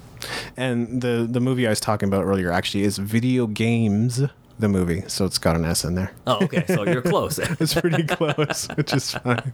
[0.57, 4.22] And the the movie I was talking about earlier actually is Video Games
[4.59, 6.12] the movie, so it's got an S in there.
[6.26, 6.64] Oh, okay.
[6.66, 7.38] So you're close.
[7.38, 9.52] It's pretty close, which is fine.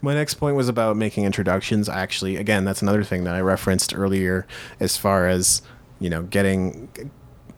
[0.00, 1.88] My next point was about making introductions.
[1.88, 4.46] Actually, again, that's another thing that I referenced earlier
[4.78, 5.62] as far as,
[5.98, 6.88] you know, getting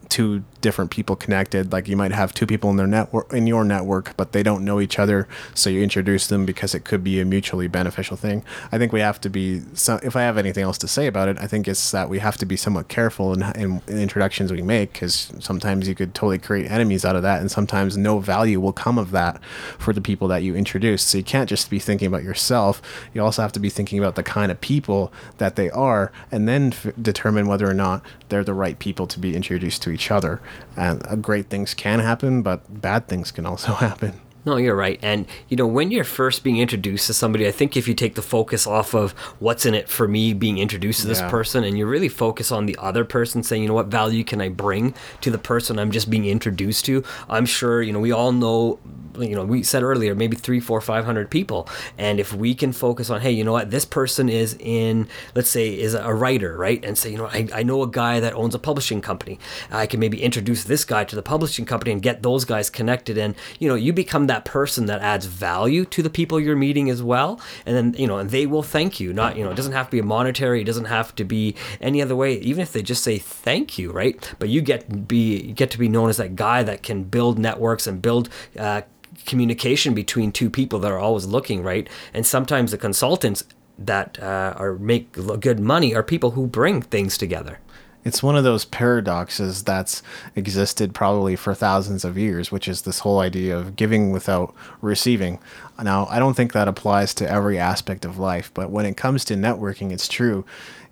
[0.08, 1.72] two different people connected.
[1.72, 4.64] Like you might have two people in their network in your network, but they don't
[4.64, 8.42] know each other, so you introduce them because it could be a mutually beneficial thing.
[8.72, 9.60] I think we have to be.
[9.74, 12.18] So, if I have anything else to say about it, I think it's that we
[12.20, 16.14] have to be somewhat careful in, in, in introductions we make because sometimes you could
[16.14, 19.44] totally create enemies out of that, and sometimes no value will come of that
[19.78, 21.02] for the people that you introduce.
[21.02, 22.80] So you can't just be thinking about yourself.
[23.12, 26.48] You also have to be thinking about the kind of people that they are, and
[26.48, 30.10] then f- determine whether or not they're the right people to be introduced to each
[30.10, 30.40] other.
[30.76, 34.20] And uh, great things can happen, but bad things can also happen.
[34.46, 34.98] No, you're right.
[35.02, 38.14] And, you know, when you're first being introduced to somebody, I think if you take
[38.14, 41.30] the focus off of what's in it for me being introduced to this Yeah.
[41.30, 44.42] person and you really focus on the other person, saying, you know, what value can
[44.42, 47.02] I bring to the person I'm just being introduced to?
[47.28, 48.78] I'm sure, you know, we all know,
[49.18, 51.68] you know, we said earlier, maybe three, four, five hundred people.
[51.96, 55.48] And if we can focus on, hey, you know what, this person is in, let's
[55.48, 56.84] say, is a writer, right?
[56.84, 59.38] And say, you know, I, I know a guy that owns a publishing company.
[59.70, 63.16] I can maybe introduce this guy to the publishing company and get those guys connected.
[63.16, 66.90] And, you know, you become that person that adds value to the people you're meeting
[66.90, 67.40] as well.
[67.64, 69.12] And then, you know, and they will thank you.
[69.12, 72.02] Not, you know, it doesn't have to be monetary, it doesn't have to be any
[72.02, 74.34] other way, even if they just say thank you, right?
[74.38, 77.38] But you get be you get to be known as that guy that can build
[77.38, 78.82] networks and build uh,
[79.26, 81.88] communication between two people that are always looking, right?
[82.12, 83.44] And sometimes the consultants
[83.78, 87.58] that uh, are make good money are people who bring things together.
[88.04, 90.02] It's one of those paradoxes that's
[90.36, 95.38] existed probably for thousands of years, which is this whole idea of giving without receiving.
[95.82, 99.24] Now, I don't think that applies to every aspect of life, but when it comes
[99.26, 100.44] to networking, it's true.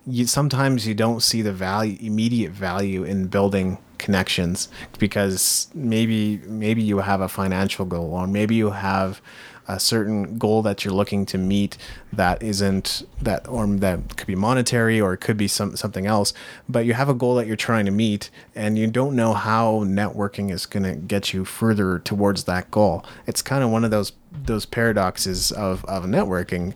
[0.07, 6.83] You, sometimes you don't see the value, immediate value in building connections because maybe maybe
[6.83, 9.23] you have a financial goal or maybe you have
[9.69, 11.77] a certain goal that you're looking to meet
[12.13, 16.33] that isn't that or that could be monetary or it could be some something else
[16.69, 19.85] but you have a goal that you're trying to meet and you don't know how
[19.85, 23.05] networking is going to get you further towards that goal.
[23.27, 26.73] It's kind of one of those those paradoxes of, of networking.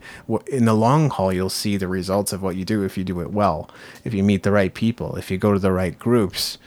[0.49, 3.21] In the long haul you'll see the results of what you do if you do
[3.21, 3.71] it well.
[4.05, 6.59] If you meet the right people if you go to the right groups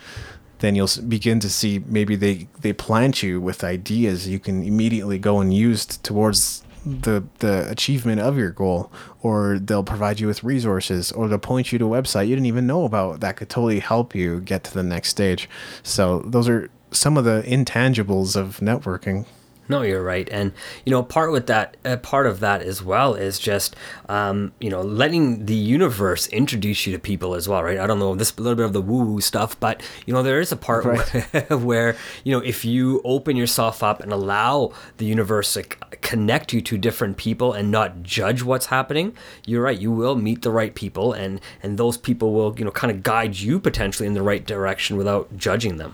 [0.59, 5.17] then you'll begin to see maybe they they plant you with ideas you can immediately
[5.17, 8.91] go and use towards the the achievement of your goal.
[9.21, 12.47] Or they'll provide you with resources or they'll point you to a website you didn't
[12.47, 15.49] even know about that could totally help you get to the next stage.
[15.83, 19.25] So those are some of the intangibles of networking
[19.69, 20.51] No, you're right, and
[20.83, 23.75] you know, part with that, uh, part of that as well is just,
[24.09, 27.77] um, you know, letting the universe introduce you to people as well, right?
[27.77, 30.23] I don't know this a little bit of the woo woo stuff, but you know,
[30.23, 30.99] there is a part Right.
[31.31, 35.69] where, where you know, if you open yourself up and allow the universe to c-
[36.01, 39.77] connect you to different people and not judge what's happening, you're right.
[39.79, 43.03] You will meet the right people, and and those people will, you know, kind of
[43.03, 45.93] guide you potentially in the right direction without judging them.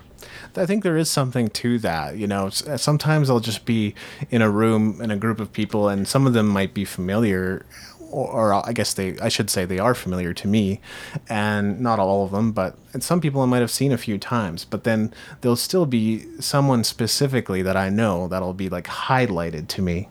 [0.58, 2.18] I think there is something to that.
[2.18, 3.96] You know, uh, sometimes I'll just be
[4.30, 7.66] in a room in a group of people, and some of them might be familiar,
[8.12, 10.80] or, or I guess they, I should say, they are familiar to me,
[11.30, 14.66] and not all of them, but some people I might have seen a few times.
[14.66, 19.82] But then there'll still be someone specifically that I know that'll be like highlighted to
[19.82, 20.10] me.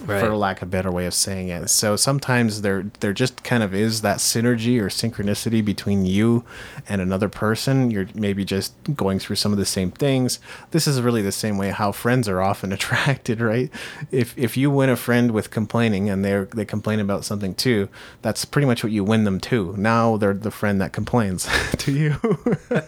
[0.00, 0.20] Right.
[0.20, 1.68] for lack of a better way of saying it.
[1.70, 6.44] So sometimes there there just kind of is that synergy or synchronicity between you
[6.88, 7.90] and another person.
[7.90, 10.38] You're maybe just going through some of the same things.
[10.70, 13.70] This is really the same way how friends are often attracted, right?
[14.10, 17.88] If if you win a friend with complaining and they they complain about something too,
[18.22, 19.74] that's pretty much what you win them to.
[19.76, 22.16] Now they're the friend that complains to you.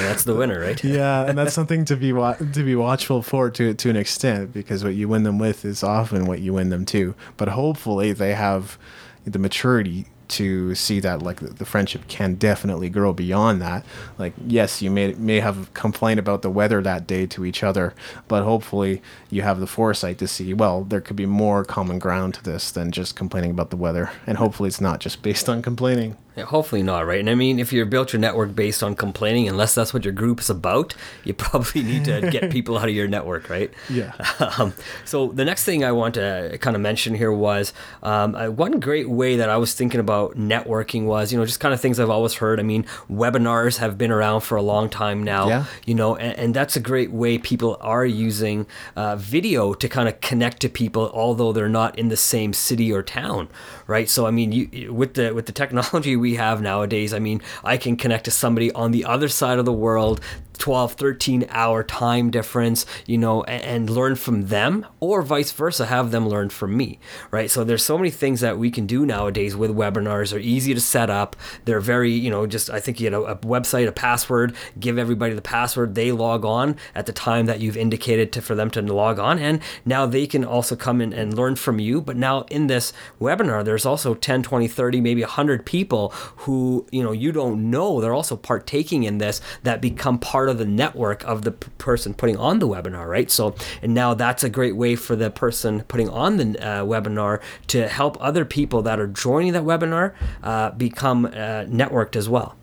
[0.00, 0.82] That's the winner, right?
[0.84, 4.52] yeah, and that's something to be wa- to be watchful for to to an extent
[4.52, 7.14] because what you win them with is often what you win them too.
[7.36, 8.78] But hopefully they have
[9.24, 13.84] the maturity to see that like the, the friendship can definitely grow beyond that.
[14.18, 17.94] Like yes, you may may have complained about the weather that day to each other,
[18.28, 22.34] but hopefully you have the foresight to see well there could be more common ground
[22.34, 25.62] to this than just complaining about the weather, and hopefully it's not just based on
[25.62, 26.16] complaining.
[26.38, 27.20] Yeah, hopefully not, right?
[27.20, 30.12] And I mean, if you built your network based on complaining, unless that's what your
[30.14, 33.70] group's about, you probably need to get people out of your network, right?
[33.88, 34.12] Yeah.
[34.58, 34.72] Um,
[35.04, 37.72] so the next thing I want to kind of mention here was
[38.02, 41.60] um, uh, one great way that I was thinking about networking was, you know, just
[41.60, 42.58] kind of things I've always heard.
[42.58, 45.64] I mean, webinars have been around for a long time now, Yeah.
[45.86, 48.66] you know, and, and that's a great way people are using
[48.96, 52.92] uh, video to kind of connect to people, although they're not in the same city
[52.92, 53.48] or town,
[53.86, 54.08] right?
[54.08, 57.76] So I mean, you with the with the technology we have nowadays, I mean, I
[57.76, 60.20] can connect to somebody on the other side of the world.
[60.58, 65.86] 12 13 hour time difference you know and, and learn from them or vice versa
[65.86, 66.98] have them learn from me
[67.30, 67.50] right?
[67.50, 70.30] So there's so many things that we can do nowadays with webinars.
[70.30, 71.36] They're easy to set up.
[71.64, 74.54] They're very you know just i think you know a website a password.
[74.78, 75.94] Give everybody the password.
[75.94, 79.38] They log on at the time that you've indicated to for them to log on.
[79.38, 82.00] And now they can also come in and learn from you.
[82.00, 87.02] But now in this webinar there's also 10 20 30 maybe 100 people who you
[87.02, 88.00] know you don't know.
[88.00, 92.36] They're also partaking in this that become part of the network of the person putting
[92.36, 96.08] on the webinar right so and now that's a great way for the person putting
[96.08, 101.26] on the uh, webinar to help other people that are joining that webinar uh, become
[101.26, 102.56] uh, networked as well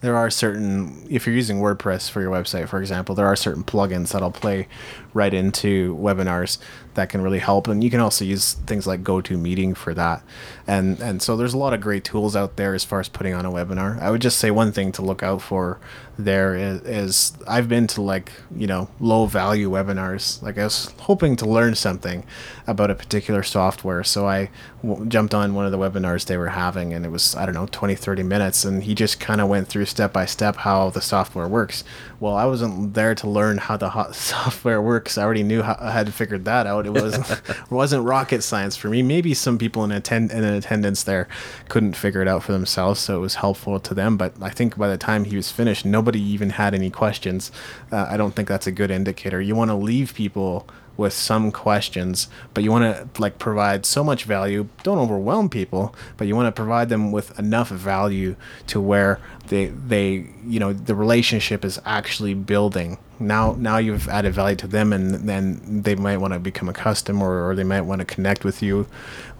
[0.00, 3.64] there are certain if you're using WordPress for your website, for example, there are certain
[3.64, 4.68] plugins that'll play
[5.12, 6.58] right into webinars
[6.94, 10.22] that can really help, and you can also use things like GoToMeeting for that.
[10.66, 13.34] And and so there's a lot of great tools out there as far as putting
[13.34, 14.00] on a webinar.
[14.00, 15.80] I would just say one thing to look out for
[16.18, 20.42] there is, is I've been to like you know low value webinars.
[20.42, 22.24] Like I was hoping to learn something
[22.66, 24.50] about a particular software, so I
[24.82, 27.54] w- jumped on one of the webinars they were having, and it was I don't
[27.54, 30.90] know 20 30 minutes, and he just kind of went through step by step how
[30.90, 31.84] the software works.
[32.20, 35.16] Well, I wasn't there to learn how the ho- software works.
[35.16, 36.86] I already knew how I had figured that out.
[36.86, 39.02] It wasn't it wasn't rocket science for me.
[39.02, 41.28] Maybe some people in attend in attendance there
[41.68, 44.16] couldn't figure it out for themselves, so it was helpful to them.
[44.16, 47.52] But I think by the time he was finished, nobody even had any questions.
[47.92, 49.40] Uh, I don't think that's a good indicator.
[49.40, 50.66] You want to leave people
[50.98, 54.68] with some questions, but you want to like provide so much value.
[54.82, 58.36] Don't overwhelm people, but you want to provide them with enough value
[58.66, 62.98] to where they they you know the relationship is actually building.
[63.20, 66.74] Now now you've added value to them, and then they might want to become a
[66.74, 68.86] customer, or they might want to connect with you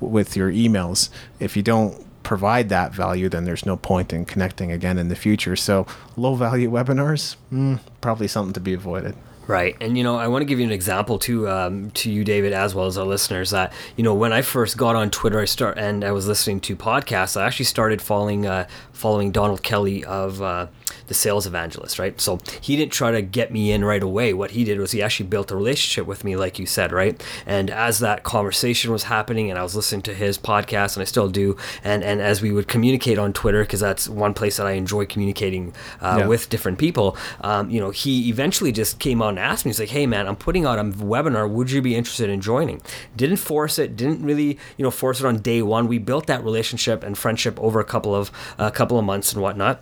[0.01, 1.11] with your emails.
[1.41, 5.17] If you don't provide that value, then there's no point in connecting again in the
[5.17, 5.57] future.
[5.57, 5.87] So
[6.17, 9.17] low value webinars, mm, probably something to be avoided.
[9.49, 12.23] Right, and you know, I want to give you an example too, um, to you,
[12.23, 13.49] David, as well as our listeners.
[13.49, 16.61] That you know, when I first got on Twitter, I start and I was listening
[16.61, 17.35] to podcasts.
[17.35, 20.67] I actually started following uh, following Donald Kelly of uh,
[21.07, 21.99] the Sales Evangelist.
[21.99, 24.35] Right, so he didn't try to get me in right away.
[24.35, 27.19] What he did was he actually built a relationship with me, like you said, right.
[27.47, 31.05] And as that conversation was happening, and I was listening to his podcast, and I
[31.07, 34.67] still do, and and as we would communicate on Twitter, because that's one place that
[34.67, 35.73] I enjoy communicating
[36.03, 36.27] uh, Yeah.
[36.27, 37.17] with different people.
[37.41, 40.27] Um, you know, he eventually just came on and asked me, he's like, hey man,
[40.27, 41.49] I'm putting out a webinar.
[41.49, 42.83] Would you be interested in joining?
[43.17, 45.87] Didn't force it, didn't really, you know, force it on day one.
[45.87, 49.43] We built that relationship and friendship over a couple of a couple of months and
[49.43, 49.81] whatnot.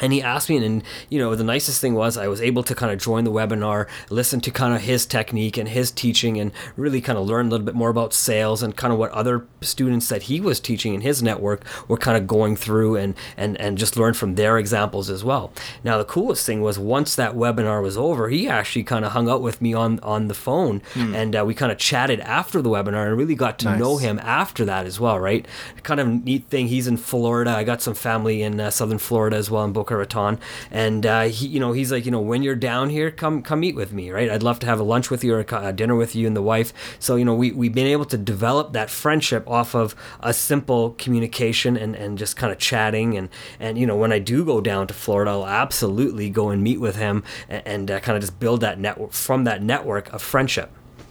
[0.00, 2.74] And he asked me, and you know, the nicest thing was I was able to
[2.74, 6.50] kind of join the webinar, listen to kind of his technique and his teaching, and
[6.76, 9.46] really kind of learn a little bit more about sales and kind of what other
[9.60, 13.56] students that he was teaching in his network were kind of going through, and and
[13.60, 15.52] and just learn from their examples as well.
[15.84, 19.28] Now, the coolest thing was once that webinar was over, he actually kind of hung
[19.28, 22.68] out with me on on the phone, and uh, we kind of chatted after the
[22.70, 23.78] webinar and really got to Nice.
[23.80, 25.46] know him after that as well, right?
[25.84, 26.66] Kind of neat thing.
[26.68, 27.50] He's in Florida.
[27.52, 30.38] I got some family in uh, Southern Florida as well in Raton,
[30.70, 33.64] and uh, he, you know, he's like, you know, when you're down here, come come
[33.64, 34.30] eat with me, right?
[34.30, 36.36] I'd love to have a lunch with you or a a dinner with you and
[36.36, 36.72] the wife.
[36.98, 40.90] So you know, we we've been able to develop that friendship off of a simple
[40.98, 43.28] communication and and just kind of chatting and
[43.60, 46.80] and you know, when I do go down to Florida, I'll absolutely go and meet
[46.80, 50.22] with him and, and uh, kind of just build that network from that network of
[50.22, 50.70] friendship.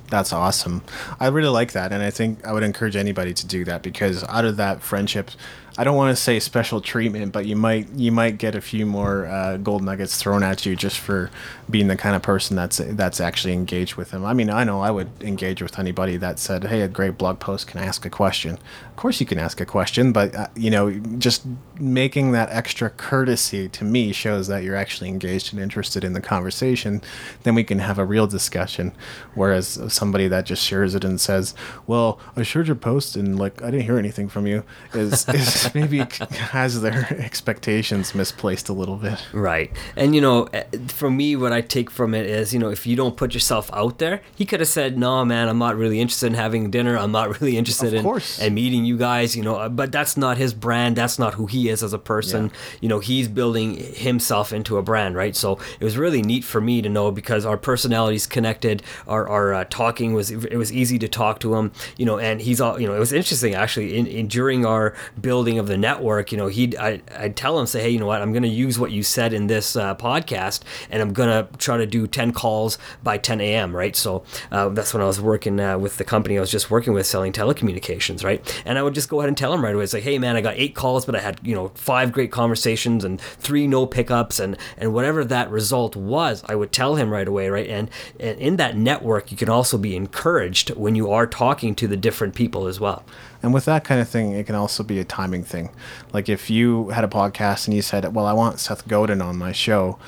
[0.10, 0.84] That's awesome.
[1.20, 4.24] I really like that, and I think I would encourage anybody to do that because
[4.26, 5.32] out of that friendship,
[5.76, 8.86] I don't want to say special treatment, but you might you might get a few
[8.86, 11.32] more uh, gold nuggets thrown at you just for
[11.68, 14.24] being the kind of person that's that's actually engaged with them.
[14.24, 17.40] I mean, I know I would engage with anybody that said, "Hey, a great blog
[17.40, 17.66] post.
[17.66, 18.60] Can I ask a question?"
[18.90, 21.44] Of course, you can ask a question, but uh, you know, just
[21.80, 26.22] making that extra courtesy to me shows that you're actually engaged and interested in the
[26.22, 27.02] conversation.
[27.42, 28.94] Then we can have a real discussion.
[29.34, 31.56] Whereas somebody that just shares it and says,
[31.88, 34.64] "Well, I shared your post and like I didn't hear anything from you,"
[34.94, 39.26] is is maybe has their expectations misplaced a little bit.
[39.34, 39.72] Right.
[39.96, 42.88] And, you know, eh, for me, what I take from it is, you know, if
[42.88, 46.00] you don't put yourself out there, he could have said, no, man, I'm not really
[46.00, 46.98] interested in having dinner.
[46.98, 48.04] I'm not really interested in
[48.40, 50.96] and meeting you guys, you know, but that's not his brand.
[50.96, 52.46] That's not who he is as a person.
[52.46, 52.78] Yeah.
[52.82, 55.36] You know, he's building himself into a brand, right?
[55.36, 59.54] So it was really neat for me to know because our personalities connected, our, our
[59.54, 62.80] uh, talking was, it was easy to talk to him, you know, and he's all,
[62.80, 66.38] you know, it was interesting actually in, in during our building of the network, you
[66.38, 68.80] know, he I I'd tell him say, hey, you know what, I'm going to use
[68.80, 72.34] what you said in this uh, podcast, and I'm going to try to do 10
[72.34, 73.76] calls by 10 a.m.
[73.76, 76.72] Right, so uh, that's when I was working uh, with the company I was just
[76.72, 79.76] working with selling telecommunications, right, and I would just go ahead and tell him right
[79.76, 82.12] away, it's like, hey man, I got eight calls, but I had you know five
[82.12, 86.96] great conversations and three no pickups, and and whatever that result was, I would tell
[86.96, 87.90] him right away, right, and
[88.20, 91.98] and in that network, you can also be encouraged when you are talking to the
[91.98, 93.04] different people as well.
[93.44, 95.70] And with that kind of thing, it can also be a timing thing.
[96.14, 99.38] Like if you had a podcast and you said, "Well, I want Seth Godin on
[99.38, 100.00] my show,"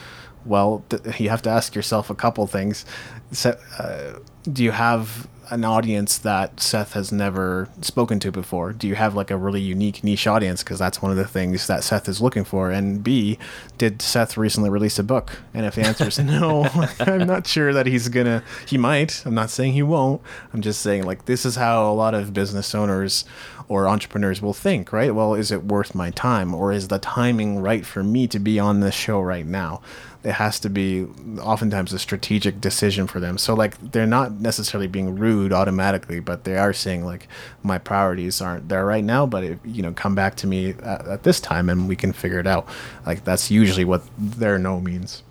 [0.45, 0.83] well,
[1.17, 2.85] you have to ask yourself a couple things.
[3.31, 4.19] So, uh,
[4.51, 8.73] do you have an audience that Seth has never spoken to before?
[8.73, 10.63] Do you have like a really unique niche audience?
[10.63, 12.71] Because that's one of the things that Seth is looking for.
[12.71, 13.37] And B,
[13.77, 15.39] did Seth recently release a book?
[15.53, 16.69] And if the answer is no,
[16.99, 18.43] I'm not sure that he's gonna.
[18.67, 19.25] He might.
[19.25, 20.21] I'm not saying he won't.
[20.53, 23.25] I'm just saying like this is how a lot of business owners
[23.67, 25.13] or entrepreneurs will think, right?
[25.15, 28.59] Well, is it worth my time, or is the timing right for me to be
[28.59, 29.81] on this show right now?
[30.25, 31.05] It has to be
[31.39, 33.37] oftentimes a strategic decision for them.
[33.37, 37.27] So like they're not necessarily being rude automatically, but they are saying like
[37.61, 41.07] my priorities aren't there right now, but it, you know come back to me at,
[41.07, 42.67] at this time and we can figure it out.
[43.05, 45.21] Like that's usually what their no means.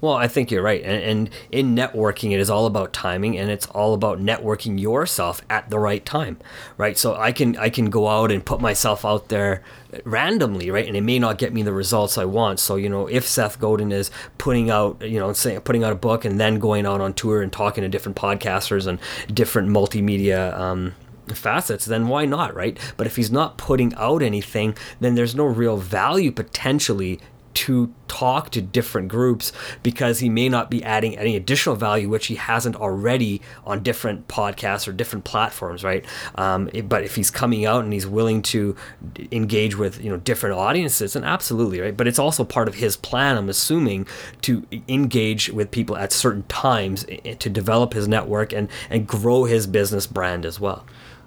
[0.00, 0.82] Well, I think you're right.
[0.82, 5.42] And, and, in networking, it is all about timing, and it's all about networking yourself
[5.48, 6.38] at the right time,
[6.76, 6.96] right?
[6.96, 9.62] So I can I can go out and put myself out there
[10.04, 10.86] randomly, right?
[10.86, 12.60] And it may not get me the results I want.
[12.60, 16.24] So you know, if Seth Godin is putting out, you know, putting out a book
[16.24, 18.98] and then going out on tour and talking to different podcasters and
[19.32, 20.56] different multimedia.
[20.58, 20.94] Um,
[21.32, 22.78] facets, then why not, right?
[22.96, 27.20] But if he's not putting out anything, then there's no real value potentially
[27.54, 29.52] to talk to different groups
[29.82, 34.28] because he may not be adding any additional value which he hasn't already on different
[34.28, 36.04] podcasts or different platforms right?
[36.34, 38.76] Um, but if he's coming out and he's willing to
[39.32, 41.96] engage with you know different audiences and absolutely right?
[41.96, 44.06] But it's also part of his plan i'm assuming
[44.42, 47.04] to engage with people at certain times
[47.38, 50.84] to develop his network and and grow his business brand as well.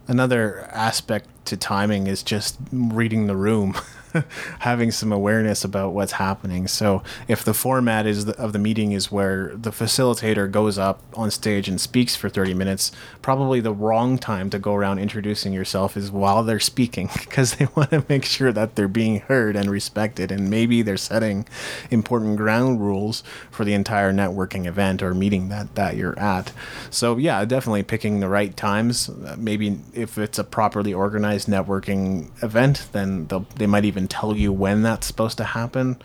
[0.07, 3.77] Another aspect to timing is just reading the room
[4.59, 6.67] having some awareness about what's happening.
[6.67, 11.01] So if the format is the, of the meeting is where the facilitator goes up
[11.13, 12.91] on stage and speaks for 30 minutes,
[13.21, 17.67] probably the wrong time to go around introducing yourself is while they're speaking because they
[17.75, 21.45] want to make sure that they're being heard and respected and maybe they're setting
[21.91, 26.51] important ground rules for the entire networking event or meeting that that you're at.
[26.89, 29.09] So yeah, definitely picking the right times.
[29.37, 34.81] Maybe if it's a properly organized networking event, then they might even tell you when
[34.81, 35.97] that's supposed to happen.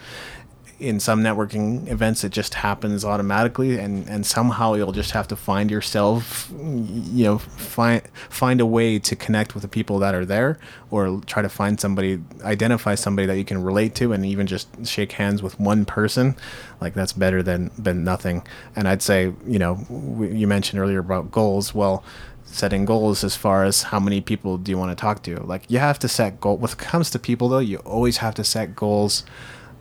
[0.82, 5.36] In some networking events, it just happens automatically, and, and somehow you'll just have to
[5.36, 10.24] find yourself, you know, find find a way to connect with the people that are
[10.24, 10.58] there,
[10.90, 14.66] or try to find somebody, identify somebody that you can relate to, and even just
[14.84, 16.34] shake hands with one person,
[16.80, 18.44] like that's better than than nothing.
[18.74, 19.86] And I'd say, you know,
[20.20, 21.72] you mentioned earlier about goals.
[21.72, 22.02] Well,
[22.44, 25.36] setting goals as far as how many people do you want to talk to.
[25.44, 26.56] Like you have to set goal.
[26.56, 29.24] When it comes to people though, you always have to set goals,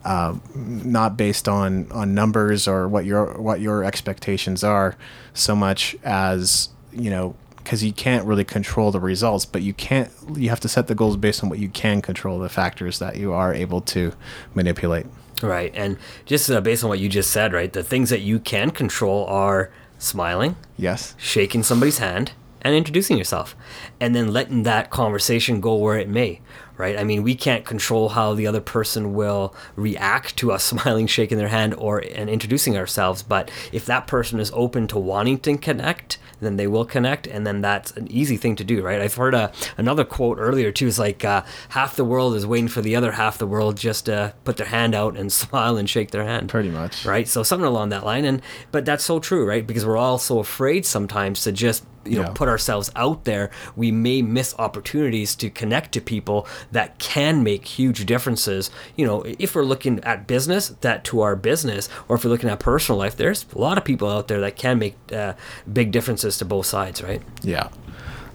[0.04, 4.96] uh, not based on on numbers or what your what your expectations are,
[5.34, 10.12] so much as you know because you can't really control the results, but you can't.
[10.36, 13.18] You have to set the goals based on what you can control, the factors that
[13.18, 14.14] you are able to
[14.56, 15.06] manipulate.
[15.42, 18.40] Right, and just uh, based on what you just said, right, the things that you
[18.40, 23.56] can control are smiling, yes, shaking somebody's hand, and introducing yourself
[24.00, 26.40] and then letting that conversation go where it may
[26.78, 26.98] right?
[26.98, 31.38] I mean, we can't control how the other person will react to us smiling, shaking
[31.38, 33.24] their hand, or and introducing ourselves.
[33.24, 37.46] But if that person is open to wanting to connect, then they will connect, and
[37.46, 39.00] then that's an easy thing to do, right?
[39.00, 40.88] I've heard a, another quote earlier too.
[40.88, 44.06] It's like uh, half the world is waiting for the other half the world just
[44.06, 46.50] to put their hand out and smile and shake their hand.
[46.50, 47.28] Pretty much, right?
[47.28, 48.42] So something along that line, and
[48.72, 49.66] but that's so true, right?
[49.66, 52.34] Because we're all so afraid sometimes to just you know yeah.
[52.34, 57.66] put ourselves out there we may miss opportunities to connect to people that can make
[57.66, 58.70] huge differences.
[58.96, 62.50] You know if we're looking at business that to our business or if we're looking
[62.50, 65.34] at personal life there's a lot of people out there that can make uh,
[65.72, 67.22] big differences to both sides right?
[67.42, 67.70] Yeah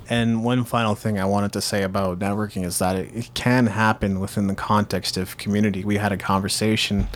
[0.08, 3.66] and one final thing I wanted to say about networking is that it, it, can
[3.66, 5.84] happen within the context of community.
[5.84, 7.08] We had a conversation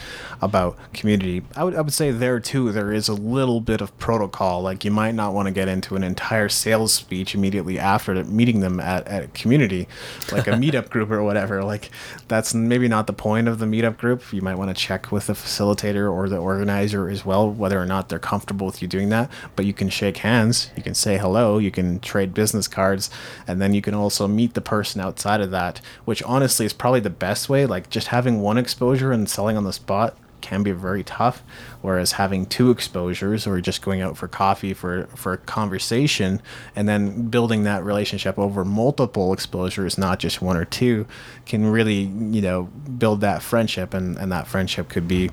[0.43, 1.43] about community.
[1.55, 4.63] I would, I would say there too, there is a little bit of protocol.
[4.63, 8.61] Like you might not want to get into an entire sales speech immediately after meeting
[8.61, 9.87] them at, at a community,
[10.33, 11.63] like a meetup group or whatever.
[11.63, 11.91] Like
[12.27, 14.33] that's maybe not the point of the meetup group.
[14.33, 17.87] You might want to check with the facilitator or the organizer as well, whether or
[17.87, 19.31] not they're comfortable with you doing that.
[19.55, 23.11] But you can shake hands, you can say hello, you can trade business cards cards,
[23.47, 27.01] and then you can also meet the person outside of that, which honestly is probably
[27.01, 27.67] the best way.
[27.67, 31.43] Like just having one exposure and selling on the spot can be very tough
[31.83, 36.41] whereas having two exposures or just going out for coffee for for a conversation
[36.75, 41.07] and then building that relationship over multiple exposures not just one or two
[41.45, 42.05] can really
[42.37, 42.63] you know
[42.97, 45.31] build that friendship and and that friendship could be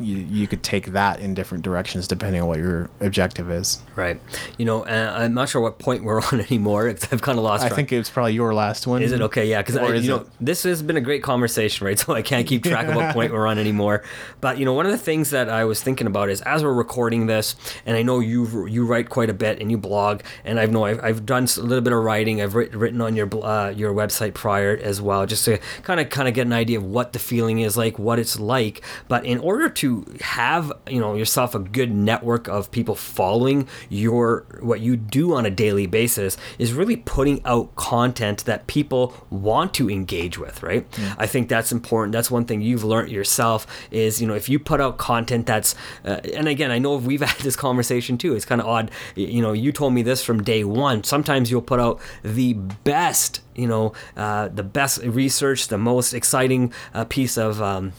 [0.00, 3.82] you, you could take that in different directions depending on what your objective is.
[3.96, 4.20] Right.
[4.58, 6.88] You know, uh, I'm not sure what point we're on anymore.
[6.88, 7.62] I've kind of lost.
[7.62, 7.72] Track.
[7.72, 9.02] I think it's probably your last one.
[9.02, 9.48] Is it okay?
[9.48, 12.00] Yeah, because you know this has been a great conversation, right?
[12.00, 14.02] So I can't keep track of what point we're on anymore.
[14.40, 16.72] But you know, one of the things that I was thinking about is as we're
[16.72, 20.58] recording this, and I know you you write quite a bit and you blog, and
[20.58, 22.40] I've know I've, I've done a little bit of writing.
[22.40, 26.26] I've written on your uh, your website prior as well, just to kind of kind
[26.26, 28.82] of get an idea of what the feeling is like, what it's like.
[29.08, 29.89] But in order to
[30.20, 35.46] have you know yourself a good network of people following your what you do on
[35.46, 40.90] a daily basis is really putting out content that people want to engage with right?
[40.92, 41.14] Mm.
[41.18, 42.12] i think that's important.
[42.12, 45.74] That's one thing you've learned yourself is you know if you put out content that's
[46.04, 49.42] uh, and again i know we've had this conversation too it's kind of odd you
[49.42, 51.04] know you told me this from day one.
[51.04, 56.72] Sometimes you'll put out the best you know uh, the best research the most exciting
[56.94, 57.92] uh, piece of um,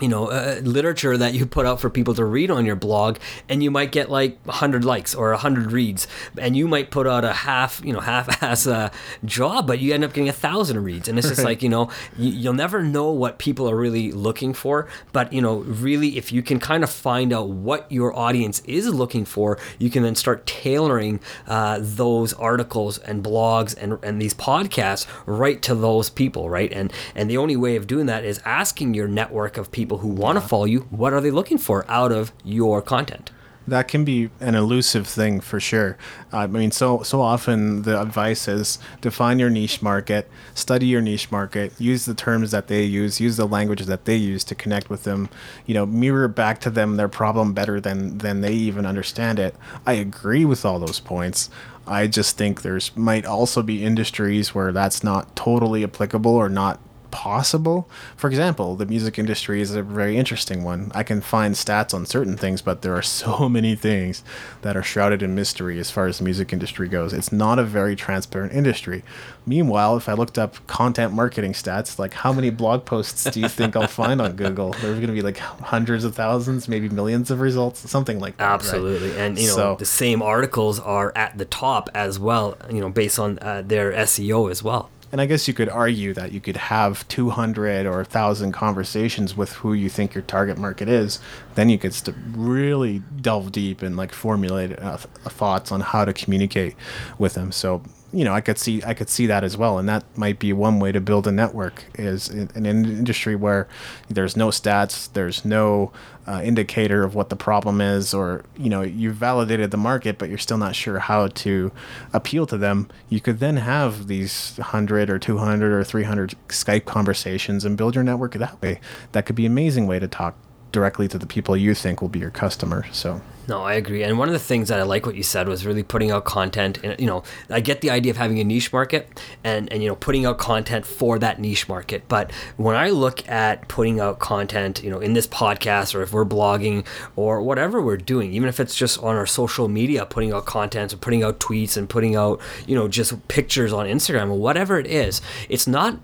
[0.00, 3.18] you know, uh, literature that you put out for people to read on your blog,
[3.48, 6.06] and you might get like 100 likes or 100 reads,
[6.38, 8.90] and you might put out a half, you know, half-ass uh,
[9.24, 11.90] job, but you end up getting a thousand reads, and it's just like, you know,
[12.16, 16.32] you, you'll never know what people are really looking for, but you know, really, if
[16.32, 20.14] you can kind of find out what your audience is looking for, you can then
[20.14, 26.50] start tailoring uh, those articles and blogs and and these podcasts right to those people,
[26.50, 26.72] right?
[26.72, 30.08] And and the only way of doing that is asking your network of people who
[30.08, 30.80] want to follow you.
[30.90, 33.30] What are they looking for out of your content?
[33.70, 35.96] that can be an elusive thing for sure.
[36.32, 41.30] I mean, so so often the advice is define your niche market, study your niche
[41.30, 44.90] market, use the terms that they use, use the language that they use to connect
[44.90, 45.28] with them.
[45.66, 49.54] You know, mirror back to them their problem better than than they even understand it.
[49.86, 51.50] I agree with all those points.
[51.86, 56.78] I just think there's might also be industries where that's not totally applicable or not
[57.10, 57.88] possible.
[58.16, 60.90] For example, the music industry is a very interesting one.
[60.94, 64.22] I can find stats on certain things, but there are so many things
[64.62, 67.12] that are shrouded in mystery as far as the music industry goes.
[67.12, 69.02] It's not a very transparent industry.
[69.46, 73.48] Meanwhile, if I looked up content marketing stats, like how many blog posts do you
[73.48, 74.72] think I'll find on Google?
[74.72, 78.44] There's going to be like hundreds of thousands, maybe millions of results, something like that.
[78.44, 79.10] Absolutely.
[79.10, 79.18] Right?
[79.18, 82.90] And, you know, so, the same articles are at the top as well, you know,
[82.90, 84.90] based on uh, their SEO as well.
[85.12, 89.52] And I guess you could argue that you could have 200 or 1,000 conversations with
[89.54, 91.18] who you think your target market is.
[91.56, 96.12] Then you could st- really delve deep and like formulate uh, thoughts on how to
[96.12, 96.76] communicate
[97.18, 97.50] with them.
[97.50, 97.82] So
[98.12, 100.52] you know, I could see I could see that as well, and that might be
[100.52, 103.68] one way to build a network is in, in an industry where
[104.08, 105.92] there's no stats, there's no
[106.26, 110.28] uh, indicator of what the problem is, or you know, you've validated the market, but
[110.28, 111.70] you're still not sure how to
[112.12, 112.88] appeal to them.
[113.08, 117.76] You could then have these hundred or two hundred or three hundred Skype conversations and
[117.76, 118.80] build your network that way.
[119.12, 120.34] That could be an amazing way to talk
[120.72, 122.86] directly to the people you think will be your customer.
[122.92, 124.04] So No, I agree.
[124.04, 126.24] And one of the things that I like what you said was really putting out
[126.24, 126.78] content.
[126.84, 129.88] And, you know, I get the idea of having a niche market and, and, you
[129.88, 132.04] know, putting out content for that niche market.
[132.06, 136.12] But when I look at putting out content, you know, in this podcast or if
[136.12, 136.86] we're blogging
[137.16, 140.92] or whatever we're doing, even if it's just on our social media, putting out content
[140.92, 144.78] or putting out tweets and putting out, you know, just pictures on Instagram or whatever
[144.78, 145.98] it is, it's not,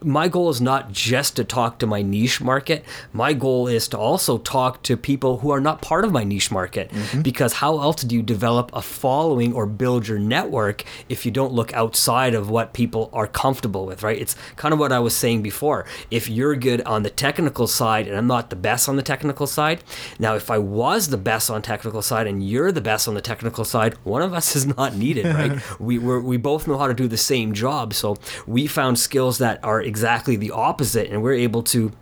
[0.00, 2.84] my goal is not just to talk to my niche market.
[3.12, 6.52] My goal is to also talk to people who are not part of my niche
[6.52, 7.22] market market mm-hmm.
[7.22, 11.52] because how else do you develop a following or build your network if you don't
[11.52, 14.20] look outside of what people are comfortable with, right?
[14.20, 15.86] It's kind of what I was saying before.
[16.10, 19.46] If you're good on the technical side and I'm not the best on the technical
[19.46, 19.82] side,
[20.18, 23.20] now if I was the best on technical side and you're the best on the
[23.20, 25.60] technical side, one of us is not needed, right?
[25.80, 28.16] we we we both know how to do the same job, so
[28.46, 31.92] we found skills that are exactly the opposite, and we're able to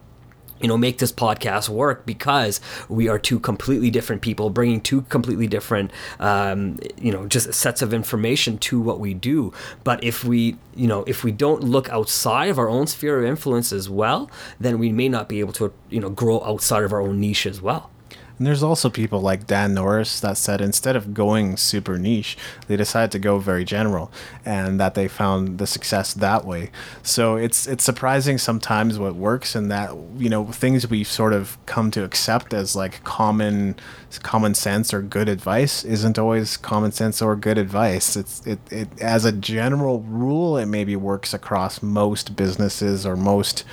[0.63, 5.03] you know make this podcast work because we are two completely different people bringing two
[5.03, 5.91] completely different
[6.21, 9.53] um, you know just sets of information to what we do.
[9.85, 13.25] But if we you know if we don't look outside of our own sphere of
[13.25, 16.93] influence as well then we may not be able to you know grow outside of
[16.93, 17.91] our own niche as well
[18.39, 22.77] and there's also people like Dan Norris that said instead of going super niche, they
[22.77, 24.11] decided to go very general,
[24.45, 26.71] and that they found the success that way.
[27.03, 31.59] So it's it's surprising sometimes what works, and that you know things we've sort of
[31.67, 33.77] come to accept as like common
[34.23, 38.17] common sense or good advice isn't always common sense or good advice.
[38.17, 43.65] It's it, it as a general rule, it maybe works across most businesses or most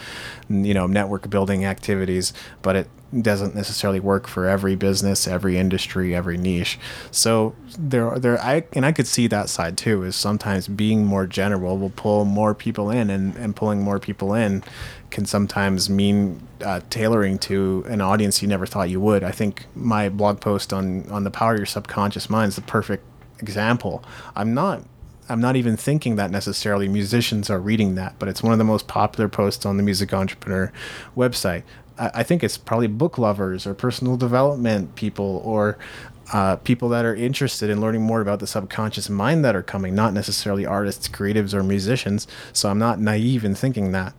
[0.49, 2.89] you know network building activities, but it
[3.21, 6.77] doesn't necessarily work for every business, every industry, every niche.
[7.11, 10.03] So there, are there, I and I could see that side too.
[10.03, 14.33] Is sometimes being more general will pull more people in, and and pulling more people
[14.33, 14.63] in
[15.09, 19.23] can sometimes mean uh, tailoring to an audience you never thought you would.
[19.23, 22.61] I think my blog post on on the power of your subconscious mind is the
[22.61, 23.03] perfect
[23.39, 24.03] example.
[24.35, 24.83] I'm not
[25.29, 28.65] I'm not even thinking that necessarily musicians are reading that, but it's one of the
[28.65, 30.71] most popular posts on the Music Entrepreneur
[31.15, 31.63] website.
[31.99, 35.77] I think it's probably book lovers or personal development people or
[36.31, 39.95] uh, people that are interested in learning more about the subconscious mind that are coming,
[39.95, 42.27] not necessarily artists, creatives, or musicians.
[42.53, 44.13] So I'm not naive in thinking that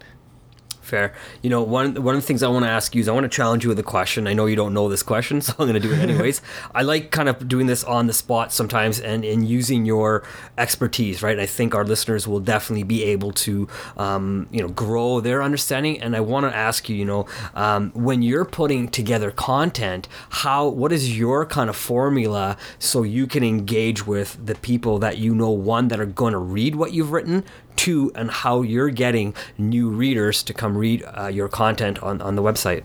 [0.91, 1.15] fair.
[1.41, 3.25] You know, one one of the things I want to ask you is I want
[3.25, 4.27] to challenge you with a question.
[4.27, 6.43] I know you don't know this question, so I'm going to do it anyways.
[6.75, 10.23] I like kind of doing this on the spot sometimes and in using your
[10.59, 11.39] expertise, right?
[11.39, 16.01] I think our listeners will definitely be able to, um, you know, grow their understanding.
[16.01, 20.69] And I want to ask you, you know, um, when you're putting together content, how
[20.69, 25.35] what is your kind of formula so you can engage with the people that you
[25.35, 27.45] know one that are going to read what you've written
[27.81, 32.37] to and how you're getting new readers to come read uh, your content on, on
[32.37, 32.85] the website?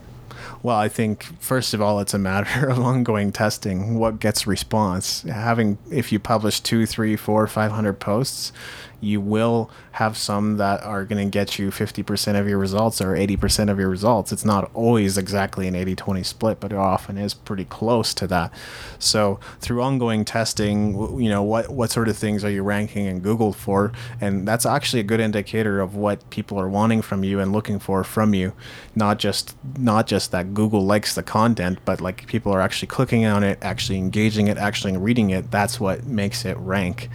[0.63, 3.99] Well, I think first of all, it's a matter of ongoing testing.
[3.99, 5.23] What gets response?
[5.23, 8.53] Having if you publish two, three, four, five hundred posts,
[9.01, 13.13] you will have some that are going to get you 50% of your results or
[13.13, 14.33] 80% of your results.
[14.33, 18.27] It's not always exactly an 80 20 split, but it often is pretty close to
[18.27, 18.51] that.
[18.99, 23.21] So, through ongoing testing, you know, what, what sort of things are you ranking in
[23.21, 23.93] Google for?
[24.19, 27.79] And that's actually a good indicator of what people are wanting from you and looking
[27.79, 28.51] for from you.
[28.95, 33.25] Not just not just that Google likes the content, but like people are actually clicking
[33.25, 35.51] on it, actually engaging it, actually reading it.
[35.51, 37.09] That's what makes it rank.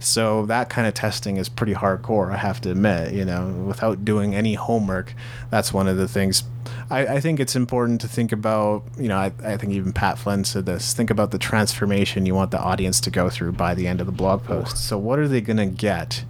[0.00, 3.12] So that kind of testing is pretty hardcore, I have to admit.
[3.12, 5.14] You know, without doing any homework,
[5.50, 6.44] that's one of the things.
[6.90, 8.84] I, I think it's important to think about.
[8.98, 10.94] You know, I, I think even Pat Flynn said this.
[10.94, 14.06] Think about the transformation you want the audience to go through by the end of
[14.06, 14.76] the blog post.
[14.76, 16.24] So what are they going to get?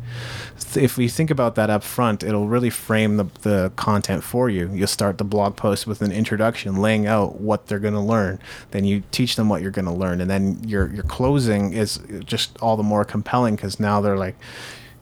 [0.75, 4.71] if we think about that up front, it'll really frame the, the content for you.
[4.73, 8.39] You'll start the blog post with an introduction, laying out what they're going to learn.
[8.71, 12.01] Then you teach them what you're going to learn, and then your your closing is
[12.25, 14.37] just all the more compelling because now they're like,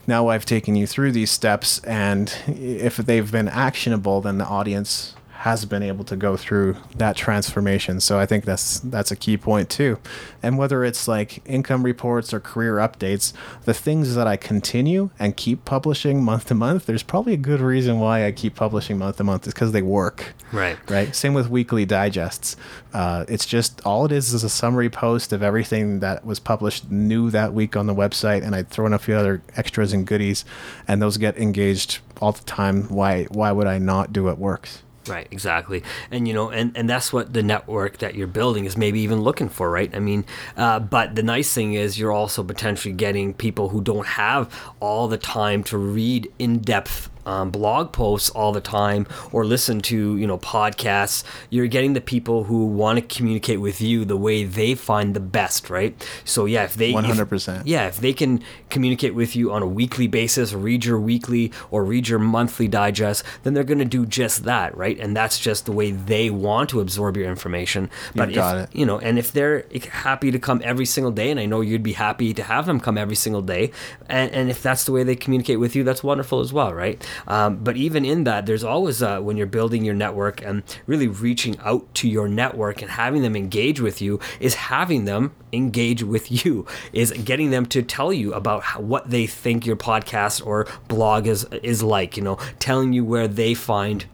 [0.07, 5.14] now I've taken you through these steps, and if they've been actionable, then the audience
[5.45, 8.01] has been able to go through that transformation.
[8.01, 9.99] So I think that's that's a key point too.
[10.43, 13.35] And whether it's like income reports or career updates,
[13.65, 17.61] the things that I continue and keep publishing month to month, there's probably a good
[17.61, 20.33] reason why I keep publishing month to month is because they work.
[20.51, 20.79] Right.
[20.89, 21.15] Right.
[21.15, 22.57] Same with weekly digests.
[22.95, 26.91] Uh, it's just all it is is a summary post of everything that was published
[26.91, 30.07] new that week on the website, and I throw in a few other extras and
[30.07, 30.47] goodies,
[30.89, 32.85] and those get engaged all the time.
[32.85, 33.25] Why?
[33.25, 34.84] Why would I not do what works?
[35.09, 35.83] Right, exactly.
[36.11, 39.21] And you know, and, and that's what the network that you're building is maybe even
[39.21, 39.95] looking for, right?
[39.95, 40.25] I mean,
[40.57, 44.51] uh, but the nice thing is you're also potentially getting people who don't have
[44.81, 49.81] all the time to read in depth um, blog posts all the time or listen
[49.81, 54.17] to you know podcasts you're getting the people who want to communicate with you the
[54.17, 57.63] way they find the best right so yeah if they 100%.
[57.65, 61.85] yeah if they can communicate with you on a weekly basis read your weekly or
[61.85, 65.67] read your monthly digest then they're going to do just that right and that's just
[65.67, 68.77] the way they want to absorb your information but got if it.
[68.77, 71.83] you know and if they're happy to come every single day and i know you'd
[71.83, 73.71] be happy to have them come every single day
[74.09, 77.07] and, and if that's the way they communicate with you that's wonderful as well right
[77.27, 81.09] um, but even in that there's always uh, when you're building your network and really
[81.09, 86.03] reaching out to your network and having them engage with you is having them engage
[86.03, 90.45] with you is getting them to tell you about how, what they think your podcast
[90.45, 94.07] or blog is is like you know telling you where they find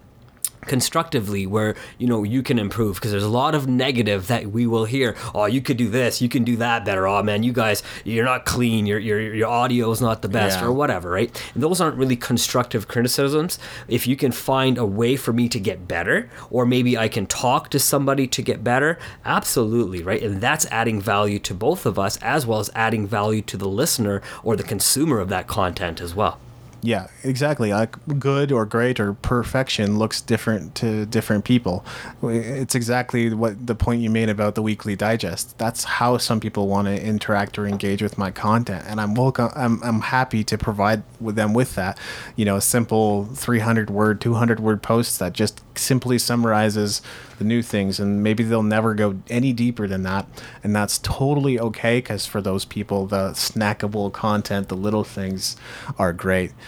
[0.63, 4.67] constructively where you know you can improve because there's a lot of negative that we
[4.67, 5.17] will hear.
[5.35, 7.07] Oh you could do this you can do that better.
[7.07, 10.59] Oh man you guys you're not clean your your, your audio is not the best
[10.61, 10.67] Yeah.
[10.67, 11.31] or whatever right?
[11.55, 13.59] And those aren't really constructive criticisms.
[13.89, 17.27] If you can find a way for me to get better or maybe i can
[17.27, 20.23] talk to somebody to get better absolutely right?
[20.23, 23.69] And that's adding value to both of us as well as adding value to the
[23.69, 26.39] listener or the consumer of that content as well
[26.83, 27.73] Yeah, exactly.
[27.73, 31.85] Like good or great or perfection looks different to different people.
[32.23, 35.59] It's exactly what the point you made about the weekly digest.
[35.59, 39.51] That's how some people want to interact or engage with my content, and I'm welcome.
[39.55, 41.99] I'm I'm happy to provide with them with that.
[42.35, 47.03] You know, a simple 300 word, 200 word posts that just simply summarizes
[47.39, 50.27] the new things, and maybe they'll never go any deeper than that,
[50.65, 51.99] and that's totally okay.
[51.99, 55.57] Because for those people, the snackable content, the little things,
[55.99, 56.53] are great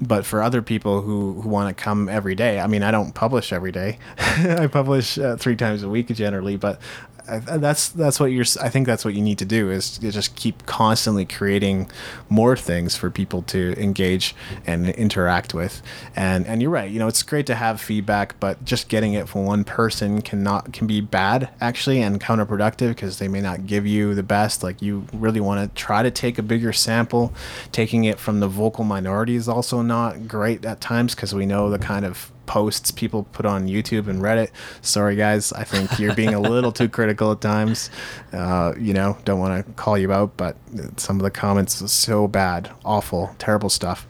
[0.00, 3.14] but for other people who, who want to come every day i mean i don't
[3.14, 3.98] publish every day.
[4.18, 6.80] I publish uh, three times a week generally but
[7.28, 10.36] I, that's that's what you're i think that's what you need to do is just
[10.36, 11.90] keep constantly creating
[12.28, 14.34] more things for people to engage
[14.66, 15.82] and interact with.
[16.14, 19.28] And and you're right you know it's great to have feedback but just getting it
[19.28, 23.86] from one person cannot can be bad actually and counterproductive because they may not give
[23.86, 24.62] you the best.
[24.62, 27.32] Like you really want to try to take a bigger sample.
[27.72, 31.70] Taking it from the vocal minority is also not great at times because we know
[31.70, 34.50] the kind of posts people put on YouTube and Reddit.
[34.82, 35.52] Sorry, guys.
[35.52, 37.90] I think you're being a little too critical at times.
[38.32, 40.56] Uh, you know, don't want to call you out, but
[40.96, 44.06] some of the comments are so bad, awful, terrible stuff.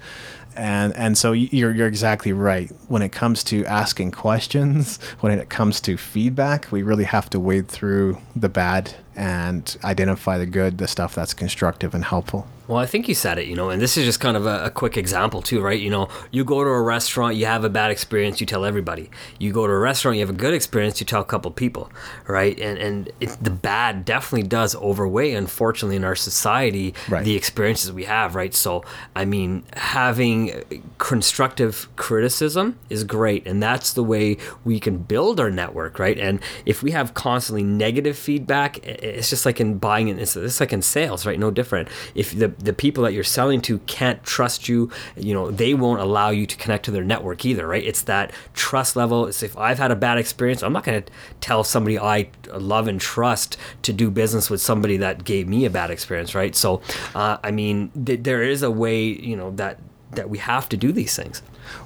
[0.56, 2.70] And and so you're you're exactly right.
[2.86, 7.40] When it comes to asking questions, when it comes to feedback, we really have to
[7.40, 12.46] wade through the bad and identify the good, the stuff that's constructive and helpful.
[12.66, 14.64] Well, I think you said it, you know, and this is just kind of a,
[14.64, 15.78] a quick example too, right?
[15.78, 19.10] You know, you go to a restaurant, you have a bad experience, you tell everybody.
[19.38, 21.90] You go to a restaurant, you have a good experience, you tell a couple people,
[22.26, 22.58] right?
[22.58, 27.22] And and it, the bad definitely does overweigh, unfortunately, in our society, Right.
[27.24, 28.54] the experiences we have, right?
[28.54, 28.82] So,
[29.14, 35.50] I mean, having constructive criticism is great, and that's the way we can build our
[35.50, 36.18] network, right?
[36.18, 40.18] And if we have constantly negative feedback, it's just like in buying it.
[40.18, 41.38] It's, it's like in sales, right?
[41.38, 41.88] No different.
[42.14, 46.00] If the the people that you're selling to can't trust you, you know, they won't
[46.00, 47.84] allow you to connect to their network either, right?
[47.84, 49.26] It's that trust level.
[49.26, 52.88] It's if I've had a bad experience, I'm not going to tell somebody I love
[52.88, 56.54] and trust to do business with somebody that gave me a bad experience, right?
[56.54, 56.80] So,
[57.14, 59.78] uh, I mean, th- there is a way, you know, that
[60.12, 61.42] that we have to do these things.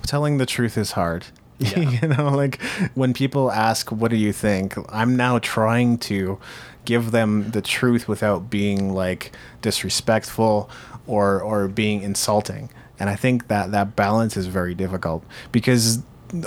[0.06, 1.24] telling the truth is hard.
[1.60, 1.80] Yeah.
[1.80, 2.62] you know, like
[2.94, 6.38] when people ask, "What do you think?" I'm now trying to
[6.88, 9.30] give them the truth without being like
[9.60, 10.70] disrespectful
[11.06, 12.70] or or being insulting.
[12.98, 15.22] And I think that that balance is very difficult
[15.52, 15.98] because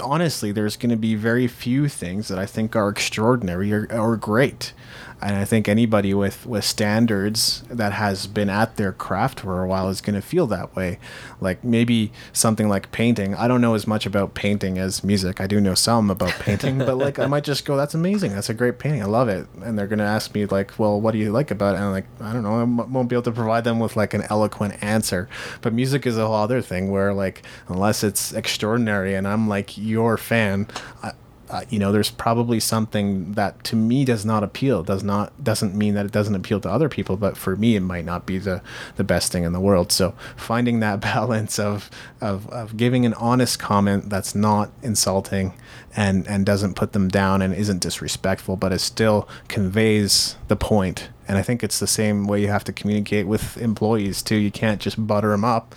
[0.02, 4.18] honestly, there's going to be very few things that I think are extraordinary or, or
[4.18, 4.74] great.
[5.22, 9.68] And I think anybody with, with standards that has been at their craft for a
[9.68, 11.00] while is going to feel that way.
[11.40, 13.36] Like maybe something like painting.
[13.36, 15.40] I don't know as much about painting as music.
[15.40, 18.34] I do know some about painting, but like I might just go, "That's amazing.
[18.34, 19.02] That's a great painting.
[19.02, 21.52] I love it." And they're going to ask me like, "Well, what do you like
[21.52, 22.60] about it?" And I'm like, "I don't know.
[22.60, 25.30] I m- won't be able to provide them with like an eloquent answer."
[25.62, 29.78] But music is a whole other thing where like unless it's extraordinary and I'm like
[29.78, 30.68] your fan,
[31.04, 31.12] I,
[31.52, 34.84] uh, you know, there's probably something that to me does not appeal.
[34.84, 37.82] Does not doesn't mean that it doesn't appeal to other people, but for me, it
[37.82, 38.62] might not be the
[38.96, 39.92] the best thing in the world.
[39.92, 41.90] So finding that balance of
[42.22, 45.54] of, of giving an honest comment that's not insulting
[45.94, 51.10] and and doesn't put them down and isn't disrespectful, but it still conveys the point.
[51.28, 54.38] And I think it's the same way you have to communicate with employees too.
[54.38, 55.76] You can't just butter them up